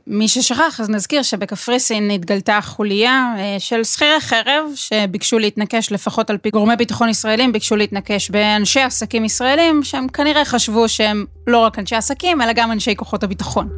מי 0.07 0.27
ששכח, 0.27 0.79
אז 0.79 0.89
נזכיר 0.89 1.21
שבקפריסין 1.21 2.12
התגלתה 2.12 2.60
חוליה 2.62 3.33
אה, 3.38 3.55
של 3.60 3.83
שכירי 3.83 4.19
חרב, 4.19 4.65
שביקשו 4.75 5.39
להתנקש, 5.39 5.91
לפחות 5.91 6.29
על 6.29 6.38
פי 6.38 6.50
גורמי 6.50 6.75
ביטחון 6.75 7.10
ישראלים, 7.10 7.51
ביקשו 7.51 7.75
להתנקש 7.75 8.29
באנשי 8.29 8.81
עסקים 8.81 9.25
ישראלים, 9.25 9.83
שהם 9.83 10.07
כנראה 10.07 10.45
חשבו 10.45 10.89
שהם 10.89 11.25
לא 11.48 11.57
רק 11.57 11.79
אנשי 11.79 11.95
עסקים, 11.95 12.41
אלא 12.41 12.53
גם 12.53 12.71
אנשי 12.71 12.95
כוחות 12.95 13.24
הביטחון. 13.24 13.69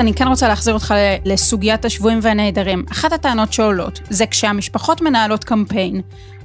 אני 0.00 0.14
כן 0.14 0.28
רוצה 0.28 0.48
להחזיר 0.48 0.74
אותך 0.74 0.94
לסוגיית 1.24 1.84
השבויים 1.84 2.18
והנעדרים. 2.22 2.84
אחת 2.92 3.12
הטענות 3.12 3.52
שעולות 3.52 4.00
זה 4.10 4.26
כשהמשפחות 4.26 5.00
מנהלות 5.00 5.44
קמפיין, 5.44 6.00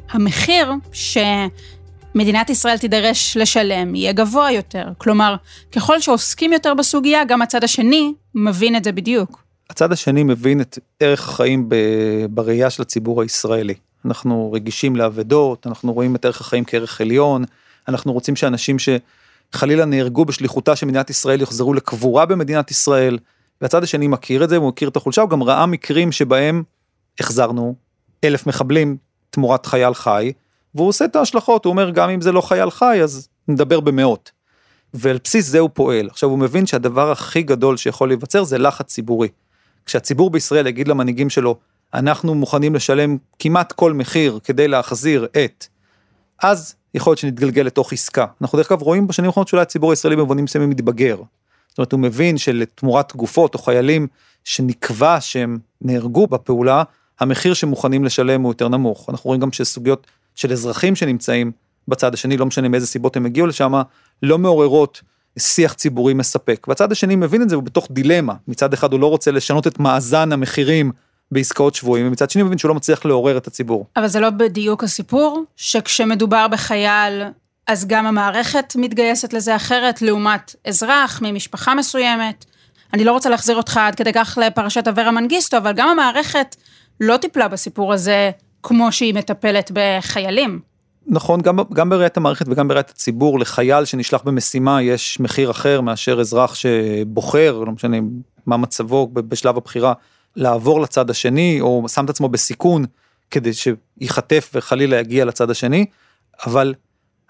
המחיר 0.10 0.72
שמדינת 0.91 2.50
ישראל 2.50 2.77
תידרש 2.77 3.38
לשלם 3.38 3.96
יהיה 3.96 4.13
גבוה 4.13 4.51
יותר. 4.51 4.88
כלומר, 4.98 5.36
ככל 5.72 6.01
שעוסקים 6.01 6.53
יותר 6.53 6.74
בסוגיה, 6.74 7.25
גם 7.25 7.41
הצד 7.41 7.63
השני 7.63 8.13
מבין 8.36 8.75
את 8.75 8.84
זה 8.84 8.91
בדיוק. 8.91 9.44
הצד 9.70 9.91
השני 9.91 10.24
מבין 10.24 10.62
את 10.62 10.79
ערך 11.00 11.29
החיים 11.29 11.70
בראייה 12.29 12.70
של 12.70 12.82
הציבור 12.82 13.22
הישראלי. 13.22 13.74
אנחנו 14.06 14.51
רגישים 14.53 14.96
לאבדות, 14.96 15.68
אנחנו 15.68 15.94
רואים 15.94 16.15
את 16.15 16.25
ערך 16.25 16.41
החיים 16.41 16.63
כערך 16.68 17.01
עליון, 17.01 17.44
אנחנו 17.88 18.13
רוצים 18.13 18.36
שאנשים 18.36 18.77
שחלילה 18.79 19.86
נהרגו 19.86 20.25
בשליחותה 20.25 20.75
של 20.75 20.86
מדינת 20.86 21.10
ישראל 21.10 21.41
יחזרו 21.41 21.74
לקבורה 21.74 22.25
במדינת 22.25 22.72
ישראל. 22.72 23.18
והצד 23.62 23.84
השני 23.84 24.08
מכיר 24.08 24.44
את 24.44 24.50
זה, 24.50 24.58
הוא 24.58 24.70
מכיר 24.70 24.89
את 24.89 24.96
החולשה, 24.96 25.22
הוא 25.22 25.30
גם 25.30 25.44
ראה 25.44 25.66
מקרים 25.66 26.12
שבהם 26.12 26.63
החזרנו 27.20 27.75
אלף 28.24 28.48
מחבלים 28.48 28.98
תמורת 29.30 29.66
חייל 29.66 29.94
חי, 29.94 30.34
והוא 30.75 30.88
עושה 30.88 31.06
את 31.06 31.16
ההשלכות, 31.16 31.66
הוא 31.66 31.72
אומר 31.72 31.89
גם 31.89 32.10
אם 32.10 32.22
זה 32.22 32.32
לא 32.32 32.42
חייל 32.42 32.70
חי 32.70 33.00
אז 33.04 33.30
נדבר 33.48 33.80
במאות. 33.80 34.32
ועל 34.94 35.20
בסיס 35.24 35.48
זה 35.48 35.60
הוא 35.60 35.70
פועל. 35.74 36.08
עכשיו 36.08 36.30
הוא 36.30 36.39
מבין 36.39 36.66
שהדבר 36.66 37.12
הכי 37.12 37.42
גדול 37.42 37.78
שיכול 37.78 38.10
להיווצר 38.10 38.44
זה 38.44 38.58
לחץ 38.58 38.86
ציבורי. 38.86 39.28
כשהציבור 39.86 40.30
בישראל 40.30 40.68
יגיד 40.68 40.88
למנהיגים 40.88 41.30
שלו, 41.30 41.56
אנחנו 41.94 42.36
מוכנים 42.36 42.75
לשלם 42.75 43.18
כמעט 43.39 43.72
כל 43.72 43.94
מחיר 43.94 44.39
כדי 44.44 44.68
להחזיר 44.68 45.28
את, 45.44 45.68
אז 46.44 46.75
יכול 46.94 47.12
להיות 47.12 47.20
שנתגלגל 47.20 47.62
לתוך 47.62 47.94
עסקה. 47.94 48.25
אנחנו 48.42 48.58
דרך 48.58 48.72
אגב 48.72 48.82
רואים 48.82 49.08
בשנים 49.08 49.28
האחרונות 49.28 49.48
שאולי 49.48 49.62
הציבור 49.62 49.89
הישראלי 49.89 50.16
במובנים 50.16 50.46
מסוימים 50.46 50.70
מתבגר. 50.70 51.22
זאת 51.79 51.93
אומרת, 51.93 51.93
הוא 51.93 52.00
מבין 52.00 52.38
שלתמורת 52.38 53.15
גופות 53.15 53.53
או 53.53 53.59
חיילים 53.59 54.07
שנקבע 54.43 55.21
שהם 55.21 55.57
נהרגו 55.81 56.27
בפעולה, 56.27 56.83
המחיר 57.19 57.53
שמוכנים 57.53 58.03
לשלם 58.03 58.41
הוא 58.41 58.51
יותר 58.51 58.67
נמוך. 58.67 59.09
אנחנו 59.09 59.27
רואים 59.27 59.41
גם 59.41 59.51
שסוגיות 59.51 60.07
של 60.36 60.51
אזרחים 60.51 60.95
שנמצאים 60.95 61.51
בצד 61.88 62.13
השני, 62.13 62.38
לא 62.38 62.45
משנה 62.45 62.67
מאיזה 62.67 62.88
סיבות 62.88 63.15
הם 63.15 63.25
הגיעו 63.25 63.48
לשם, 63.48 63.74
לא 64.24 64.38
מעוררות 64.38 65.01
שיח 65.39 65.74
ציבורי 65.74 66.13
מספק. 66.13 66.65
והצד 66.67 66.91
השני 66.91 67.15
מבין 67.15 67.41
את 67.41 67.50
זה, 67.50 67.55
הוא 67.55 67.63
בתוך 67.63 67.88
דילמה. 67.91 68.33
מצד 68.48 68.74
אחד 68.74 68.91
הוא 68.91 69.00
לא 69.00 69.07
רוצה 69.07 69.31
לשנות 69.31 69.67
את 69.67 69.79
מאזן 69.79 70.31
המחירים 70.31 70.91
בעסקאות 71.31 71.75
שבויים, 71.75 72.07
ומצד 72.07 72.29
שני 72.29 72.41
הוא 72.41 72.48
מבין 72.48 72.57
שהוא 72.57 72.69
לא 72.69 72.75
מצליח 72.75 73.05
לעורר 73.05 73.38
את 73.38 73.48
הציבור. 73.48 73.86
אבל 73.95 74.07
זה 74.07 74.19
לא 74.19 74.29
בדיוק 74.29 74.83
הסיפור, 74.83 75.43
שכשמדובר 75.55 76.48
בחייל 76.48 77.24
אז 77.70 77.86
גם 77.88 78.06
המערכת 78.06 78.74
מתגייסת 78.76 79.34
לזה 79.34 79.56
אחרת, 79.56 80.02
לעומת 80.02 80.56
אזרח 80.68 81.20
ממשפחה 81.24 81.76
מסוימת. 81.76 82.46
אני 82.94 83.04
לא 83.04 83.12
רוצה 83.12 83.30
להחזיר 83.30 83.58
אותך 83.58 83.78
עד 83.78 83.96
כדי 83.96 84.14
כך 84.14 84.38
לפרשת 84.42 84.88
אברה 84.88 85.12
מנגיסטו, 85.12 85.58
אבל 85.58 85.74
גם 85.74 85.90
המערכת 85.90 86.56
לא 87.00 87.18
טיפלה 87.18 87.48
בסיפור 87.48 87.94
הזה 87.94 88.32
כמו 88.64 88.92
שהיא 88.92 89.14
מטפלת 89.14 89.72
בחיילים. 89.74 90.60
נכון, 91.08 91.42
גם, 91.42 91.60
גם 91.74 91.90
בראיית 91.90 92.18
המערכת 92.18 92.46
וגם 92.50 92.68
בראיית 92.68 92.90
הציבור, 92.90 93.40
לחייל 93.40 93.86
שנשלח 93.86 94.22
במשימה 94.22 94.82
יש 94.82 95.20
מחיר 95.20 95.52
אחר 95.52 95.82
מאשר 95.82 96.20
אזרח 96.20 96.56
שבוחר, 96.56 97.64
לא 97.66 97.72
משנה 97.72 97.98
מה 98.46 98.58
מצבו 98.58 99.08
בשלב 99.14 99.58
הבחירה, 99.58 99.94
לעבור 100.36 100.82
לצד 100.82 101.10
השני, 101.10 101.62
או 101.62 101.86
שם 101.90 102.06
את 102.06 102.10
עצמו 102.10 102.30
בסיכון 102.30 102.86
כדי 103.32 103.52
שייחטף 103.54 104.52
וחלילה 104.54 105.00
יגיע 105.00 105.26
לצד 105.26 105.50
השני, 105.50 105.86
אבל 106.46 106.74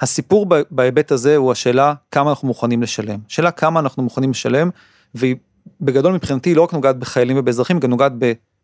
הסיפור 0.01 0.45
בהיבט 0.71 1.11
הזה 1.11 1.35
הוא 1.35 1.51
השאלה 1.51 1.93
כמה 2.11 2.29
אנחנו 2.29 2.47
מוכנים 2.47 2.81
לשלם. 2.81 3.19
שאלה 3.27 3.51
כמה 3.51 3.79
אנחנו 3.79 4.03
מוכנים 4.03 4.29
לשלם, 4.29 4.69
והיא 5.15 5.35
בגדול 5.81 6.13
מבחינתי 6.13 6.55
לא 6.55 6.61
רק 6.61 6.73
נוגעת 6.73 6.97
בחיילים 6.97 7.37
ובאזרחים, 7.37 7.75
היא 7.75 7.81
גם 7.81 7.89
נוגעת 7.89 8.11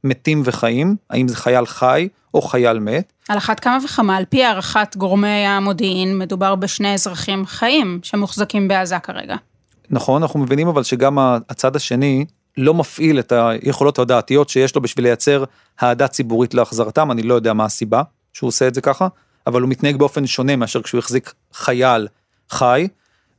במתים 0.03 0.41
וחיים, 0.45 0.95
האם 1.09 1.27
זה 1.27 1.35
חייל 1.35 1.65
חי 1.65 2.07
או 2.33 2.41
חייל 2.41 2.79
מת. 2.79 3.13
על 3.29 3.37
אחת 3.37 3.59
כמה 3.59 3.77
וכמה, 3.85 4.15
על 4.15 4.25
פי 4.25 4.43
הערכת 4.43 4.95
גורמי 4.97 5.27
המודיעין, 5.27 6.17
מדובר 6.17 6.55
בשני 6.55 6.93
אזרחים 6.93 7.45
חיים 7.45 7.99
שמוחזקים 8.03 8.67
בעזה 8.67 8.99
כרגע. 8.99 9.35
נכון, 9.89 10.21
אנחנו 10.21 10.39
מבינים 10.39 10.67
אבל 10.67 10.83
שגם 10.83 11.17
הצד 11.49 11.75
השני 11.75 12.25
לא 12.57 12.73
מפעיל 12.73 13.19
את 13.19 13.31
היכולות 13.31 13.99
הדעתיות 13.99 14.49
שיש 14.49 14.75
לו 14.75 14.81
בשביל 14.81 15.05
לייצר 15.05 15.43
אהדה 15.83 16.07
ציבורית 16.07 16.53
להחזרתם, 16.53 17.11
אני 17.11 17.23
לא 17.23 17.33
יודע 17.33 17.53
מה 17.53 17.65
הסיבה 17.65 18.01
שהוא 18.33 18.47
עושה 18.47 18.67
את 18.67 18.75
זה 18.75 18.81
ככה, 18.81 19.07
אבל 19.47 19.61
הוא 19.61 19.69
מתנהג 19.69 19.95
באופן 19.95 20.27
שונה 20.27 20.55
מאשר 20.55 20.81
כשהוא 20.81 20.99
החזיק 20.99 21.33
חייל 21.53 22.07
חי, 22.49 22.87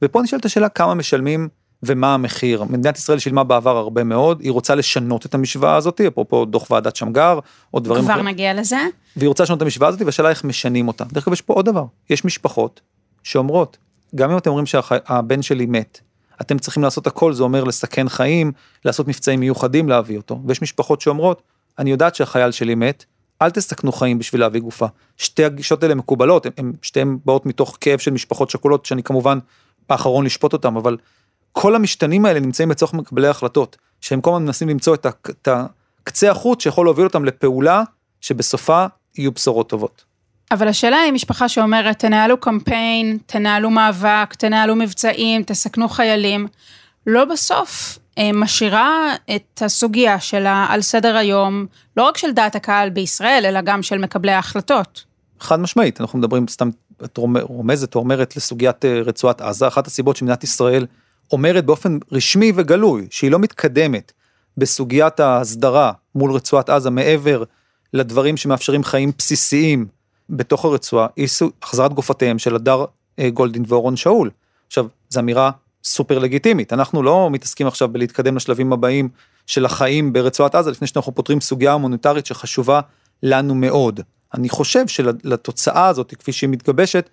ופה 0.02 0.22
נשאלת 0.22 0.44
השאלה 0.44 0.68
כמה 0.68 0.94
משלמים 0.94 1.48
ומה 1.82 2.14
המחיר. 2.14 2.64
מדינת 2.64 2.98
ישראל 2.98 3.18
שילמה 3.18 3.44
בעבר 3.44 3.76
הרבה 3.76 4.04
מאוד, 4.04 4.40
היא 4.40 4.52
רוצה 4.52 4.74
לשנות 4.74 5.26
את 5.26 5.34
המשוואה 5.34 5.76
הזאת, 5.76 6.00
אפרופו 6.00 6.44
דוח 6.44 6.70
ועדת 6.70 6.96
שמגר, 6.96 7.38
או 7.74 7.80
דברים 7.80 8.04
אחרים. 8.04 8.18
כבר 8.18 8.28
נגיע 8.28 8.54
לזה. 8.54 8.78
והיא 9.16 9.28
רוצה 9.28 9.42
לשנות 9.42 9.56
את 9.56 9.62
המשוואה 9.62 9.88
הזאת, 9.88 10.02
והשאלה 10.02 10.30
איך 10.30 10.44
משנים 10.44 10.88
אותה. 10.88 11.04
דרך 11.04 11.28
אגב, 11.28 11.32
יש 11.32 11.40
פה 11.40 11.54
עוד 11.54 11.66
דבר, 11.66 11.84
יש 12.10 12.24
משפחות 12.24 12.80
שאומרות, 13.22 13.76
גם 14.14 14.30
אם 14.30 14.38
אתם 14.38 14.50
אומרים 14.50 14.66
שהבן 14.66 15.42
שלי 15.42 15.66
מת, 15.66 16.00
אתם 16.40 16.58
צריכים 16.58 16.82
לעשות 16.82 17.06
הכל, 17.06 17.32
זה 17.32 17.42
אומר 17.42 17.64
לסכן 17.64 18.08
חיים, 18.08 18.52
לעשות 18.84 19.08
מבצעים 19.08 19.40
מיוחדים 19.40 19.88
להביא 19.88 20.16
אותו. 20.16 20.40
ויש 20.46 20.62
משפחות 20.62 21.00
שאומרות, 21.00 21.42
אני 21.78 21.90
יודעת 21.90 22.14
שהחייל 22.14 22.50
שלי 22.50 22.74
מת, 22.74 23.04
אל 23.42 23.50
תסכנו 23.50 23.92
חיים 23.92 24.18
בשביל 24.18 24.40
להביא 24.40 24.60
גופה. 24.60 24.86
שתי 25.16 25.44
הגישות 25.44 25.82
האלה 25.82 25.94
מקובלות, 25.94 26.46
הן 26.58 26.72
שתיהן 26.82 27.18
באות 27.24 27.46
מתוך 27.46 27.78
כאב 27.80 27.98
של 27.98 28.10
משפחות 28.10 28.50
שכולות, 28.50 28.86
שאני 28.86 29.02
כמובן 29.02 29.38
האחרון 29.88 30.26
לשפוט 30.26 30.52
אותם, 30.52 30.76
אבל 30.76 30.96
כל 31.52 31.74
המשתנים 31.74 32.24
האלה 32.24 32.40
נמצאים 32.40 32.68
בצורך 32.68 32.94
מקבלי 32.94 33.26
ההחלטות, 33.26 33.76
שהם 34.00 34.20
כל 34.20 34.30
הזמן 34.30 34.44
מנסים 34.44 34.68
למצוא 34.68 34.94
את, 34.94 35.06
הקצה 35.46 36.30
החוט 36.30 36.60
שיכול 36.60 36.86
להוביל 36.86 37.06
אותם 37.06 37.24
לפעולה 37.24 37.82
שבסופה 38.20 38.86
יהיו 39.18 39.32
בשורות 39.32 39.68
טובות. 39.68 40.04
אבל 40.50 40.68
השאלה 40.68 40.96
היא 40.96 41.12
משפחה 41.12 41.48
שאומרת, 41.48 41.98
תנהלו 41.98 42.40
קמפיין, 42.40 43.18
תנהלו 43.26 43.70
מאבק, 43.70 44.34
תנהלו 44.34 44.76
מבצעים, 44.76 45.42
תסכנו 45.42 45.88
חיילים. 45.88 46.46
לא 47.06 47.24
בסוף 47.24 47.98
משאירה 48.34 49.14
את 49.36 49.62
הסוגיה 49.62 50.20
שלה 50.20 50.66
על 50.68 50.82
סדר 50.82 51.16
היום, 51.16 51.66
לא 51.96 52.02
רק 52.02 52.18
של 52.18 52.32
דעת 52.32 52.56
הקהל 52.56 52.90
בישראל, 52.90 53.42
אלא 53.46 53.60
גם 53.60 53.82
של 53.82 53.98
מקבלי 53.98 54.32
ההחלטות. 54.32 55.04
חד 55.40 55.60
משמעית, 55.60 56.00
אנחנו 56.00 56.18
מדברים 56.18 56.48
סתם, 56.48 56.70
את 57.04 57.18
רומזת 57.42 57.94
או 57.94 58.00
אומרת 58.00 58.36
לסוגיית 58.36 58.84
אה, 58.84 59.00
רצועת 59.04 59.40
עזה, 59.40 59.68
אחת 59.68 59.86
הסיבות 59.86 60.16
שמדינת 60.16 60.44
ישראל 60.44 60.86
אומרת 61.32 61.64
באופן 61.64 61.98
רשמי 62.12 62.52
וגלוי 62.54 63.06
שהיא 63.10 63.30
לא 63.30 63.38
מתקדמת 63.38 64.12
בסוגיית 64.56 65.20
ההסדרה 65.20 65.92
מול 66.14 66.32
רצועת 66.32 66.70
עזה 66.70 66.90
מעבר 66.90 67.42
לדברים 67.92 68.36
שמאפשרים 68.36 68.84
חיים 68.84 69.12
בסיסיים 69.18 69.86
בתוך 70.30 70.64
הרצועה, 70.64 71.06
היא 71.16 71.28
החזרת 71.62 71.92
גופותיהם 71.92 72.38
של 72.38 72.54
הדר 72.54 72.84
אה, 73.18 73.30
גולדין 73.30 73.64
ואורון 73.68 73.96
שאול. 73.96 74.30
עכשיו, 74.66 74.86
זו 75.08 75.20
אמירה 75.20 75.50
סופר 75.86 76.18
לגיטימית, 76.18 76.72
אנחנו 76.72 77.02
לא 77.02 77.28
מתעסקים 77.30 77.66
עכשיו 77.66 77.88
בלהתקדם 77.88 78.36
לשלבים 78.36 78.72
הבאים 78.72 79.08
של 79.46 79.64
החיים 79.64 80.12
ברצועת 80.12 80.54
עזה 80.54 80.70
לפני 80.70 80.86
שאנחנו 80.86 81.14
פותרים 81.14 81.40
סוגיה 81.40 81.72
המוניטרית 81.72 82.26
שחשובה 82.26 82.80
לנו 83.22 83.54
מאוד. 83.54 84.00
אני 84.34 84.48
חושב 84.48 84.88
שלתוצאה 84.88 85.86
הזאת, 85.86 86.14
כפי 86.14 86.32
שהיא 86.32 86.50
מתגבשת, 86.50 87.10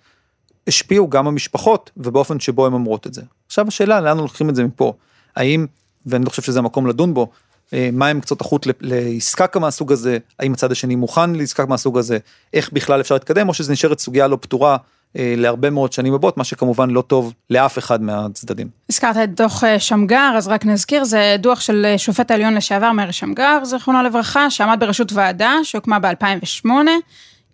השפיעו 0.66 1.10
גם 1.10 1.26
המשפחות 1.26 1.90
ובאופן 1.96 2.40
שבו 2.40 2.66
הן 2.66 2.72
אומרות 2.72 3.06
את 3.06 3.14
זה. 3.14 3.22
עכשיו 3.46 3.68
השאלה 3.68 4.00
לאן 4.00 4.16
לוקחים 4.16 4.50
את 4.50 4.54
זה 4.54 4.64
מפה, 4.64 4.92
האם, 5.36 5.66
ואני 6.06 6.24
לא 6.24 6.30
חושב 6.30 6.42
שזה 6.42 6.58
המקום 6.58 6.86
לדון 6.86 7.14
בו, 7.14 7.30
אה, 7.72 7.88
מה 7.92 8.08
הם 8.08 8.20
קצות 8.20 8.40
החוט 8.40 8.66
לעסקה 8.80 9.58
מהסוג 9.58 9.92
הזה, 9.92 10.18
האם 10.38 10.52
הצד 10.52 10.72
השני 10.72 10.96
מוכן 10.96 11.34
לעסקה 11.34 11.66
מהסוג 11.66 11.98
הזה, 11.98 12.18
איך 12.52 12.72
בכלל 12.72 13.00
אפשר 13.00 13.14
להתקדם, 13.14 13.48
או 13.48 13.54
שזה 13.54 13.72
נשארת 13.72 13.98
סוגיה 13.98 14.28
לא 14.28 14.38
פתורה 14.40 14.76
להרבה 15.16 15.70
מאוד 15.70 15.92
שנים 15.92 16.14
הבאות, 16.14 16.36
מה 16.36 16.44
שכמובן 16.44 16.90
לא 16.90 17.02
טוב 17.02 17.32
לאף 17.50 17.78
אחד 17.78 18.02
מהצדדים. 18.02 18.68
הזכרת 18.90 19.16
את 19.16 19.34
דוח 19.34 19.64
אה, 19.64 19.78
שמגר, 19.78 20.32
אז 20.36 20.48
רק 20.48 20.66
נזכיר, 20.66 21.04
זה 21.04 21.36
דוח 21.38 21.60
של 21.60 21.94
שופט 21.96 22.30
העליון 22.30 22.54
לשעבר 22.54 22.92
מאיר 22.92 23.10
שמגר, 23.10 23.64
זיכרונו 23.64 24.02
לברכה, 24.02 24.50
שעמד 24.50 24.80
בראשות 24.80 25.12
ועדה 25.12 25.54
שהוקמה 25.62 25.98
ב-2008. 25.98 26.68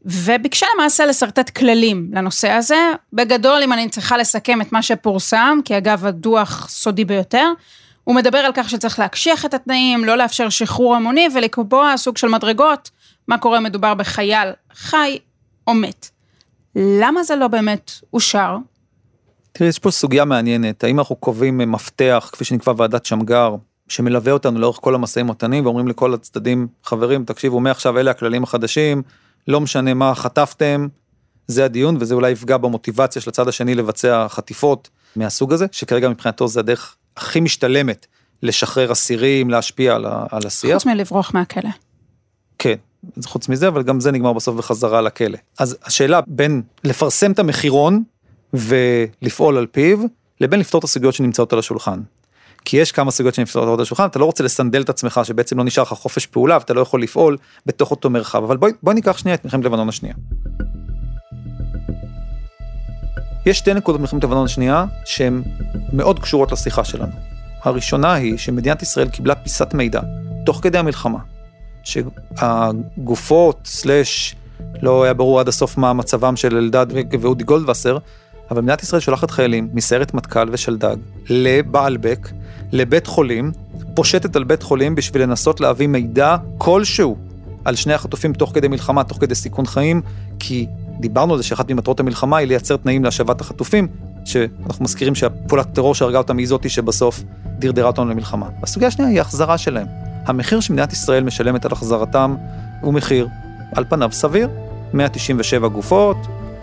וביקשה 0.05 0.67
למעשה 0.75 1.07
לשרטט 1.07 1.51
כללים 1.51 2.11
לנושא 2.13 2.51
הזה. 2.51 2.93
בגדול, 3.13 3.63
אם 3.63 3.73
אני 3.73 3.89
צריכה 3.89 4.17
לסכם 4.17 4.61
את 4.61 4.73
מה 4.73 4.83
שפורסם, 4.83 5.59
כי 5.65 5.77
אגב 5.77 6.07
הדוח 6.07 6.69
סודי 6.69 7.05
ביותר, 7.05 7.53
הוא 8.05 8.15
מדבר 8.15 8.39
על 8.39 8.53
כך 8.55 8.71
שצריך 8.71 8.99
להקשיח 8.99 9.45
את 9.45 9.55
התנאים, 9.55 10.05
לא 10.05 10.17
לאפשר 10.17 10.49
שחרור 10.49 10.97
המוני 10.97 11.29
ולקבוע 11.35 11.97
סוג 11.97 12.17
של 12.17 12.29
מדרגות, 12.29 12.91
מה 13.29 13.39
קורה 13.39 13.59
אם 13.59 13.63
מדובר 13.63 13.95
בחייל 13.95 14.49
חי 14.75 15.19
או 15.67 15.75
מת. 15.75 16.11
למה 16.77 17.23
זה 17.23 17.37
לא 17.37 17.49
באמת 17.49 17.91
אושר? 18.13 18.57
תראי, 19.53 19.69
יש 19.69 19.79
פה 19.79 19.91
סוגיה 19.91 20.25
מעניינת, 20.25 20.85
האם 20.85 20.99
אנחנו 20.99 21.17
קובעים 21.17 21.59
מפתח, 21.59 22.31
כפי 22.33 22.45
שנקבע 22.45 22.73
ועדת 22.77 23.07
שמגר, 23.07 23.55
שמלווה 23.89 24.33
אותנו 24.33 24.59
לאורך 24.59 24.79
כל 24.81 24.95
המשאים 24.95 25.29
ומתנים, 25.29 25.65
ואומרים 25.67 25.89
לכל 25.89 26.15
הצדדים, 26.15 26.69
חברים, 26.85 27.25
תקשיבו, 27.25 27.61
מעכשיו 27.61 27.99
אלה 27.99 28.11
הכללים 28.11 28.43
החדשים, 28.43 29.03
לא 29.49 29.61
משנה 29.61 29.95
מה 29.95 30.15
חטפתם, 30.15 30.89
זה 31.47 31.65
הדיון, 31.65 31.97
וזה 32.01 32.15
אולי 32.15 32.31
יפגע 32.31 32.57
במוטיבציה 32.57 33.23
של 33.23 33.31
הצד 33.31 33.49
השני 33.49 33.75
לבצע 33.75 34.27
חטיפות 34.29 34.91
מהסוג 35.17 35.53
הזה, 35.53 35.67
שכרגע 35.73 36.09
מבחינתו 36.09 36.49
זה 36.49 36.61
הדרך 36.61 36.97
הכי 37.17 37.41
משתלמת 37.41 38.07
לשחרר 38.43 38.93
אסירים, 38.93 39.51
להשפיע 39.51 39.95
על, 39.95 40.07
על 40.31 40.47
השיח. 40.47 40.75
חוץ 40.75 40.87
מלברוח 40.87 41.35
מהכלא. 41.35 41.71
כן, 42.59 42.75
חוץ 43.25 43.49
מזה, 43.49 43.69
אבל 43.69 43.83
גם 43.83 44.01
זה 44.01 44.13
נגמר 44.13 44.33
בסוף 44.33 44.57
בחזרה 44.57 45.01
לכלא. 45.01 45.39
אז 45.59 45.77
השאלה 45.85 46.21
בין 46.27 46.63
לפרסם 46.85 47.33
את 47.33 47.39
המחירון 47.39 48.03
ולפעול 48.55 49.57
על 49.57 49.67
פיו, 49.67 49.99
לבין 50.41 50.61
לפתור 50.61 50.79
את 50.79 50.85
הסוגיות 50.85 51.15
שנמצאות 51.15 51.53
על 51.53 51.59
השולחן. 51.59 52.01
כי 52.65 52.77
יש 52.77 52.93
כמה 52.93 53.11
סוגיות 53.11 53.35
שנפתרות 53.35 53.79
על 53.79 53.83
השולחן, 53.83 54.07
אתה 54.07 54.19
לא 54.19 54.25
רוצה 54.25 54.45
לסנדל 54.45 54.83
את 54.83 54.89
עצמך 54.89 55.21
שבעצם 55.25 55.59
לא 55.59 55.65
נשאר 55.65 55.83
לך 55.83 55.89
חופש 55.93 56.27
פעולה 56.27 56.57
ואתה 56.61 56.75
לא 56.75 56.81
יכול 56.81 57.03
לפעול 57.03 57.37
בתוך 57.67 57.91
אותו 57.91 58.11
מרחב, 58.11 58.43
אבל 58.43 58.57
בואי 58.57 58.73
בוא 58.83 58.93
ניקח 58.93 59.19
שנייה 59.19 59.35
את 59.35 59.45
מלחמת 59.45 59.65
לבנון 59.65 59.89
השנייה. 59.89 60.15
יש 63.47 63.59
שתי 63.59 63.75
נקודות 63.75 64.01
במלחמת 64.01 64.25
לבנון 64.25 64.45
השנייה 64.45 64.85
שהן 65.05 65.43
מאוד 65.93 66.19
קשורות 66.19 66.53
לשיחה 66.53 66.85
שלנו. 66.85 67.13
הראשונה 67.63 68.13
היא 68.13 68.39
שמדינת 68.39 68.83
ישראל 68.83 69.09
קיבלה 69.09 69.35
פיסת 69.35 69.75
מידע 69.75 70.01
תוך 70.47 70.61
כדי 70.63 70.79
המלחמה, 70.79 71.19
שהגופות 71.85 73.61
סלאש 73.65 74.37
לא 74.83 75.05
היה 75.05 75.15
ברור 75.15 75.41
עד 75.41 75.49
הסוף 75.49 75.79
מה 75.79 75.93
מצבם 75.93 76.37
של 76.37 76.57
אלדד 76.57 76.87
ואודי 77.21 77.45
גולדווסר, 77.45 77.99
אבל 78.51 78.61
מדינת 78.61 78.83
ישראל 78.83 79.01
שולחת 79.01 79.31
חיילים 79.31 79.69
מסיירת 79.73 80.15
מטכ"ל 80.15 80.49
ושלדג 80.53 80.97
לבעלבק, 81.29 82.29
לבית 82.73 83.07
חולים, 83.07 83.53
פושטת 83.95 84.37
על 84.37 84.45
בית 84.45 84.63
חולים 84.63 84.95
בשביל 84.95 85.23
לנסות 85.23 85.61
להביא 85.61 85.87
מידע 85.87 86.37
כלשהו 86.59 87.17
על 87.65 87.75
שני 87.75 87.95
החטופים 87.95 88.33
תוך 88.33 88.51
כדי 88.55 88.69
מלחמה, 88.69 89.05
תוך 89.05 89.19
כדי 89.21 89.35
סיכון 89.35 89.67
חיים, 89.67 90.03
כי 90.39 90.67
דיברנו 91.01 91.33
על 91.33 91.39
זה 91.39 91.45
שאחת 91.45 91.71
ממטרות 91.71 92.01
המלחמה 92.01 92.37
היא 92.37 92.49
לייצר 92.49 92.77
תנאים 92.77 93.05
להשבת 93.05 93.41
החטופים, 93.41 93.89
שאנחנו 94.25 94.85
מזכירים 94.85 95.15
שהפעולת 95.15 95.73
טרור 95.73 95.95
שהרגה 95.95 96.19
אותם 96.19 96.39
היא 96.39 96.47
זאתי 96.47 96.69
שבסוף 96.69 97.23
דרדרה 97.59 97.87
אותנו 97.87 98.05
למלחמה. 98.05 98.49
הסוגיה 98.63 98.89
השנייה 98.89 99.11
היא 99.11 99.21
החזרה 99.21 99.59
שלהם. 99.59 99.87
המחיר 100.31 100.61
שמדינת 100.61 100.93
ישראל 100.93 101.25
משלמת 101.25 101.65
על 101.65 101.73
החזרתם 101.73 102.37
הוא 102.81 102.95
מחיר, 102.95 103.29
על 103.75 103.85
פניו 103.89 104.13
סביר. 104.13 104.49
197 104.93 105.69
גופות, 105.69 106.17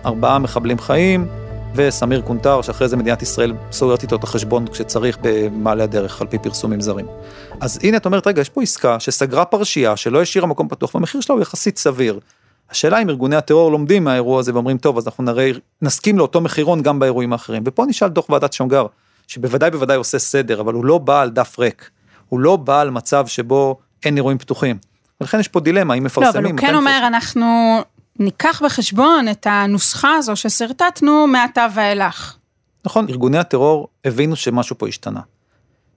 ארבעה 0.06 0.40
מחבלים 0.40 0.80
חיים, 0.80 1.28
וסמיר 1.76 2.22
קונטר, 2.22 2.62
שאחרי 2.62 2.88
זה 2.88 2.98
מדינת 2.98 3.22
ישראל 3.22 3.54
סוגרת 3.72 4.04
איתו 4.04 4.16
את 4.16 4.24
החשבון 4.24 4.68
כשצריך 4.68 5.18
במעלה 5.22 5.84
הדרך, 5.84 6.22
על 6.22 6.28
פי 6.28 6.38
פרסומים 6.38 6.82
זרים. 6.82 7.06
אז 7.60 7.80
הנה 7.84 7.98
את 7.98 8.06
אומרת, 8.06 8.28
רגע, 8.28 8.42
יש 8.42 8.50
פה 8.50 8.62
עסקה 8.62 9.00
שסגרה 9.00 9.46
פרשייה, 9.46 9.98
שלא 9.98 10.22
השאירה 10.22 10.48
מקום 10.48 10.68
פתוח, 10.68 10.96
והמחיר 10.96 11.22
שלה 11.22 11.34
הוא 11.34 11.42
יחסית 11.42 11.78
סביר. 11.78 12.20
השאלה 12.72 13.02
אם 13.02 13.10
ארגוני 13.10 13.36
הטרור 13.36 13.72
לומדים 13.72 14.04
מהאירוע 14.04 14.40
הזה 14.40 14.54
ואומרים 14.54 14.78
טוב 14.78 14.98
אז 14.98 15.08
אנחנו 15.08 15.24
נראה, 15.24 15.52
נסכים 15.82 16.18
לאותו 16.18 16.42
מחירון 16.42 16.82
גם 16.82 17.00
באירועים 17.00 17.34
האחרים. 17.34 17.64
ופה 17.66 17.86
נשאל 17.86 18.08
דוח 18.08 18.30
ועדת 18.30 18.54
שמגר, 18.54 18.86
שבוודאי 19.28 19.72
בוודאי 19.72 19.98
עושה 19.98 20.20
סדר, 20.20 20.62
אבל 20.62 20.74
הוא 20.74 20.86
לא 20.86 20.98
בא 20.98 21.22
על 21.22 21.30
דף 21.30 21.60
ריק. 21.60 21.90
הוא 22.30 22.40
לא 22.40 22.56
בא 22.56 22.82
על 22.82 22.90
מצב 22.90 23.28
שבו 23.28 23.78
אין 24.04 24.18
אירועים 24.18 24.38
פתוחים. 24.38 24.78
ולכן 25.22 25.40
יש 25.40 25.48
פה 25.48 25.60
דילמה, 25.60 25.94
האם 25.94 26.04
מפרסמים. 26.04 26.34
לא, 26.34 26.40
אבל 26.40 26.52
הוא 26.52 26.60
כן 26.60 26.76
אומר, 26.76 27.04
אנחנו 27.08 27.78
ניקח 28.20 28.62
בחשבון 28.66 29.30
את 29.32 29.48
הנוסחה 29.50 30.16
הזו 30.16 30.36
ששרטטנו 30.36 31.28
מעתה 31.28 31.68
ואילך. 31.76 32.38
נכון, 32.86 33.10
ארגוני 33.10 33.38
הטרור 33.38 33.88
הבינו 34.06 34.36
שמשהו 34.36 34.78
פה 34.78 34.88
השתנה. 34.88 35.22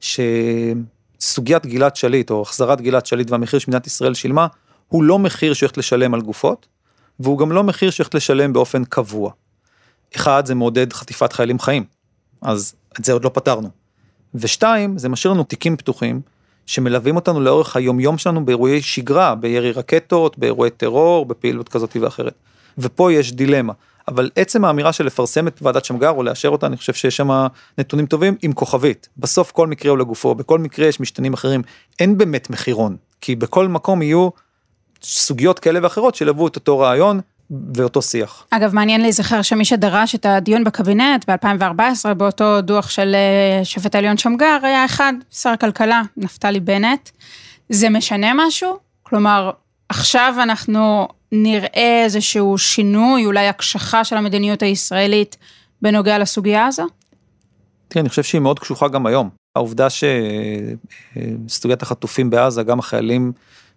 שסוגיית 0.01 1.67
גלעד 1.67 1.97
שליט, 1.97 2.31
או 2.31 2.43
החזרת 2.43 2.81
גלעד 2.81 3.07
שליט 3.07 3.31
והמחיר 3.31 3.59
שמדינת 3.59 3.87
ישראל 3.87 4.15
שילמה, 4.15 4.47
הוא 4.89 5.05
לא 5.05 5.19
מחיר 5.19 5.55
שהולכת 5.55 5.79
לשלם 5.79 6.15
על 6.15 6.21
גופות, 6.21 6.67
והוא 7.21 7.39
גם 7.39 7.53
לא 7.53 7.65
מחיר 7.65 7.91
שהולכת 7.91 8.15
לשלם 8.15 8.53
באופן 8.53 8.85
קבוע. 8.85 9.33
אחד, 10.17 10.47
זה 10.47 10.55
מעודד 10.55 10.93
חטיפת 10.93 11.33
חיילים 11.33 11.59
חיים, 11.59 11.85
אז 12.43 12.75
את 13.01 13.05
זה 13.05 13.13
עוד 13.13 13.25
לא 13.25 13.31
פתרנו. 13.35 13.71
ושתיים, 14.35 14.99
זה 14.99 15.09
משאיר 15.09 15.33
לנו 15.33 15.45
תיקים 15.45 15.77
פתוחים, 15.77 16.21
שמלווים 16.67 17.17
אותנו 17.17 17.41
לאורך 17.41 17.77
היומיום 17.77 18.19
שלנו 18.19 18.45
באירועי 18.45 18.83
שגרה, 18.83 19.35
בירי 19.35 19.73
רקטות, 19.73 20.39
באירועי 20.39 20.71
טרור, 20.71 21.27
בפעילות 21.27 21.69
כזאת 21.69 21.97
ואחרת. 22.01 22.35
ופה 22.79 23.13
יש 23.13 23.33
דילמה. 23.33 23.73
אבל 24.09 24.31
עצם 24.37 24.65
האמירה 24.65 24.93
של 24.93 25.07
לפרסם 25.07 25.49
את 25.49 25.59
ועדת 25.63 25.85
שמגר 25.85 26.11
או 26.11 26.23
לאשר 26.23 26.49
אותה, 26.49 26.67
אני 26.67 26.77
חושב 26.77 26.93
שיש 26.93 27.17
שם 27.17 27.47
נתונים 27.79 28.07
טובים 28.07 28.37
עם 28.43 28.53
כוכבית. 28.53 29.09
בסוף 29.17 29.51
כל 29.51 29.67
מקרה 29.67 29.91
הוא 29.91 29.99
לגופו, 29.99 30.35
בכל 30.35 30.59
מקרה 30.59 30.87
יש 30.87 31.01
משתנים 31.01 31.33
אחרים. 31.33 31.63
אין 32.01 32.19
באמת 32.19 32.51
מחירון, 32.51 32.97
כי 33.21 33.37
בכל 33.37 33.69
מקום 33.69 34.03
יהיו 34.03 34.29
סוגיות 35.03 35.59
כאלה 35.59 35.81
ואחרות 35.83 36.15
שילוו 36.15 36.47
את 36.47 36.57
אותו 36.57 36.79
רעיון 36.79 37.21
ואותו 37.75 38.03
שיח. 38.03 38.47
אגב, 38.51 38.75
מעניין 38.75 39.01
להיזכר 39.01 39.43
שמי 39.43 39.65
שדרש 39.65 40.15
את 40.15 40.27
הדיון 40.27 40.65
בקבינט 40.65 41.31
ב-2014, 41.31 42.15
באותו 42.15 42.61
דוח 42.61 42.91
של 42.91 43.15
אה, 43.15 43.65
שופט 43.65 43.95
העליון 43.95 44.17
שמגר, 44.17 44.59
היה 44.63 44.85
אחד, 44.85 45.13
שר 45.31 45.51
הכלכלה, 45.51 46.03
נפתלי 46.17 46.61
בנט. 46.61 47.11
זה 47.69 47.91
משנה 47.91 48.33
משהו? 48.35 48.79
כלומר, 49.03 49.51
עכשיו 49.89 50.35
אנחנו 50.43 51.09
נראה 51.33 52.03
איזשהו 52.05 52.59
שינוי, 52.59 53.27
אולי 53.27 53.49
הקשחה 53.49 54.05
של 54.05 54.17
המדיניות 54.17 54.63
הישראלית 54.63 55.37
בנוגע 55.83 56.19
לסוגיה 56.19 56.67
הזו? 56.67 56.87
תראה, 57.89 58.01
אני 58.01 58.09
חושב 58.09 58.23
שהיא 58.23 58.41
מאוד 58.41 58.59
קשוחה 58.59 58.89
גם 58.89 59.07
היום. 59.07 59.31
העובדה 59.57 59.89
שסוגיית 61.49 61.83
החטופים 61.83 62.31
בעזה, 62.31 62.63
גם 62.63 62.79
החיילים 62.79 63.33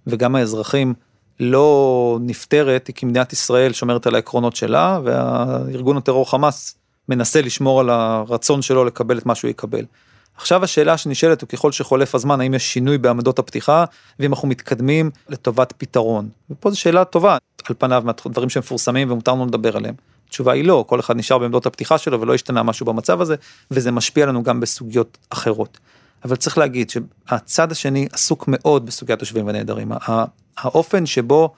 וגם 0.08 0.36
האזרחים, 0.36 0.94
לא 1.40 2.18
נפתרת, 2.22 2.88
היא 2.88 2.96
כי 2.96 3.06
מדינת 3.06 3.34
ישראל 3.34 3.74
שומרת 3.74 4.08
על 4.08 4.16
העקרונות 4.16 4.56
שלה, 4.56 5.00
והארגון 5.04 5.98
הטרור 5.98 6.32
חמאס 6.32 6.76
מנסה 7.10 7.42
לשמור 7.42 7.80
על 7.80 7.90
הרצון 7.90 8.62
שלו 8.62 8.86
לקבל 8.86 9.18
את 9.18 9.26
מה 9.26 9.36
שהוא 9.36 9.50
יקבל. 9.50 9.86
עכשיו 10.36 10.64
השאלה 10.64 10.98
שנשאלת 10.98 11.42
הוא 11.42 11.50
ככל 11.50 11.72
שחולף 11.72 12.16
הזמן 12.16 12.42
האם 12.42 12.54
יש 12.54 12.74
שינוי 12.74 12.98
בעמדות 12.98 13.40
הפתיחה 13.40 13.86
ואם 14.20 14.34
אנחנו 14.34 14.48
מתקדמים 14.48 15.12
לטובת 15.30 15.74
פתרון. 15.78 16.30
ופה 16.50 16.72
זו 16.72 16.80
שאלה 16.80 17.06
טובה 17.06 17.38
על 17.70 17.76
פניו 17.80 18.04
מהדברים 18.06 18.50
שמפורסמים 18.50 19.12
ומותר 19.12 19.32
לנו 19.32 19.46
לדבר 19.46 19.78
עליהם. 19.78 19.96
התשובה 20.28 20.54
היא 20.54 20.66
לא, 20.66 20.86
כל 20.88 21.00
אחד 21.00 21.18
נשאר 21.18 21.38
בעמדות 21.38 21.66
הפתיחה 21.66 21.98
שלו 21.98 22.22
ולא 22.22 22.34
השתנה 22.34 22.64
משהו 22.64 22.86
במצב 22.86 23.22
הזה 23.22 23.36
וזה 23.72 23.92
משפיע 23.92 24.26
לנו 24.26 24.44
גם 24.44 24.60
בסוגיות 24.60 25.18
אחרות. 25.30 25.78
אבל 26.26 26.36
צריך 26.36 26.58
להגיד 26.58 26.90
שהצד 26.90 27.72
השני 27.72 28.08
עסוק 28.12 28.46
מאוד 28.48 28.86
בסוגיית 28.86 29.20
תושבים 29.20 29.48
ונעדרים. 29.48 29.92
האופן 30.58 31.06
שבו 31.06 31.54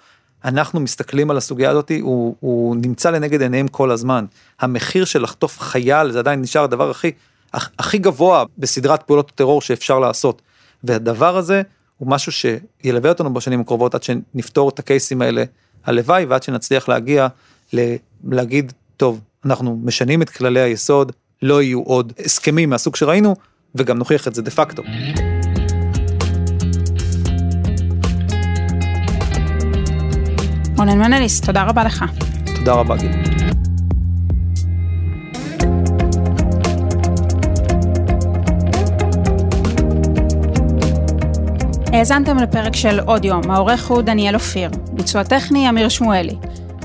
אנחנו 0.45 0.79
מסתכלים 0.79 1.31
על 1.31 1.37
הסוגיה 1.37 1.69
הזאת 1.69 1.91
הוא, 2.01 2.35
הוא 2.39 2.75
נמצא 2.75 3.09
לנגד 3.09 3.41
עיניהם 3.41 3.67
כל 3.67 3.91
הזמן. 3.91 4.25
המחיר 4.59 5.05
של 5.05 5.21
לחטוף 5.21 5.59
חייל 5.59 6.11
זה 6.11 6.19
עדיין 6.19 6.41
נשאר 6.41 6.63
הדבר 6.63 6.89
הכי 6.89 7.11
הכי 7.53 7.97
גבוה 7.97 8.43
בסדרת 8.57 9.03
פעולות 9.03 9.29
הטרור 9.29 9.61
שאפשר 9.61 9.99
לעשות. 9.99 10.41
והדבר 10.83 11.37
הזה 11.37 11.61
הוא 11.97 12.09
משהו 12.09 12.31
שילווה 12.31 13.09
אותנו 13.09 13.33
בשנים 13.33 13.59
הקרובות 13.59 13.95
עד 13.95 14.03
שנפתור 14.03 14.69
את 14.69 14.79
הקייסים 14.79 15.21
האלה, 15.21 15.43
הלוואי, 15.85 16.25
ועד 16.25 16.43
שנצליח 16.43 16.89
להגיע 16.89 17.27
ל- 17.73 17.95
להגיד, 18.23 18.73
טוב, 18.97 19.21
אנחנו 19.45 19.79
משנים 19.83 20.21
את 20.21 20.29
כללי 20.29 20.59
היסוד, 20.59 21.11
לא 21.41 21.61
יהיו 21.61 21.81
עוד 21.81 22.13
הסכמים 22.25 22.69
מהסוג 22.69 22.95
שראינו, 22.95 23.35
וגם 23.75 23.97
נוכיח 23.97 24.27
את 24.27 24.35
זה 24.35 24.41
דה 24.41 24.51
פקטו. 24.51 24.83
רונן 30.77 30.97
מנליס, 30.99 31.41
תודה 31.41 31.63
רבה 31.63 31.83
לך. 31.83 32.05
תודה 32.55 32.73
רבה, 32.73 32.97
גיל. 32.97 33.11
האזנתם 41.93 42.37
לפרק 42.37 42.75
של 42.75 42.99
עוד 42.99 43.25
יום, 43.25 43.51
העורך 43.51 43.87
הוא 43.87 44.01
דניאל 44.01 44.35
אופיר, 44.35 44.69
ביצוע 44.91 45.23
טכני 45.23 45.69
אמיר 45.69 45.89
שמואלי. 45.89 46.35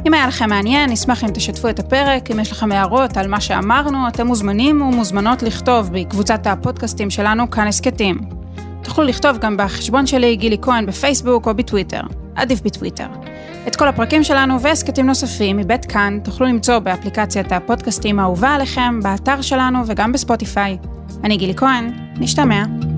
אם 0.06 0.14
היה 0.14 0.26
לכם 0.26 0.48
מעניין, 0.48 0.90
נשמח 0.90 1.24
אם 1.24 1.28
תשתפו 1.34 1.68
את 1.68 1.78
הפרק, 1.78 2.30
אם 2.30 2.40
יש 2.40 2.52
לכם 2.52 2.72
הערות 2.72 3.16
על 3.16 3.28
מה 3.28 3.40
שאמרנו, 3.40 4.08
אתם 4.08 4.26
מוזמנים 4.26 4.82
ומוזמנות 4.82 5.42
לכתוב 5.42 5.90
בקבוצת 5.92 6.46
הפודקאסטים 6.46 7.10
שלנו 7.10 7.50
כאן 7.50 7.66
הסכתים. 7.66 8.20
תוכלו 8.82 9.04
לכתוב 9.04 9.38
גם 9.38 9.56
בחשבון 9.56 10.06
שלי, 10.06 10.36
גילי 10.36 10.56
כהן, 10.62 10.86
בפייסבוק 10.86 11.46
או 11.46 11.54
בטוויטר. 11.54 12.00
עדיף 12.34 12.60
בטוויטר. 12.60 13.06
את 13.66 13.76
כל 13.76 13.88
הפרקים 13.88 14.24
שלנו 14.24 14.60
והסכתים 14.60 15.06
נוספים 15.06 15.56
מבית 15.56 15.84
כאן 15.84 16.18
תוכלו 16.24 16.46
למצוא 16.46 16.78
באפליקציית 16.78 17.52
הפודקאסטים 17.52 18.18
האהובה 18.18 18.54
עליכם, 18.54 19.00
באתר 19.02 19.40
שלנו 19.40 19.78
וגם 19.86 20.12
בספוטיפיי. 20.12 20.78
אני 21.24 21.36
גילי 21.36 21.54
כהן, 21.54 21.90
נשתמע. 22.16 22.89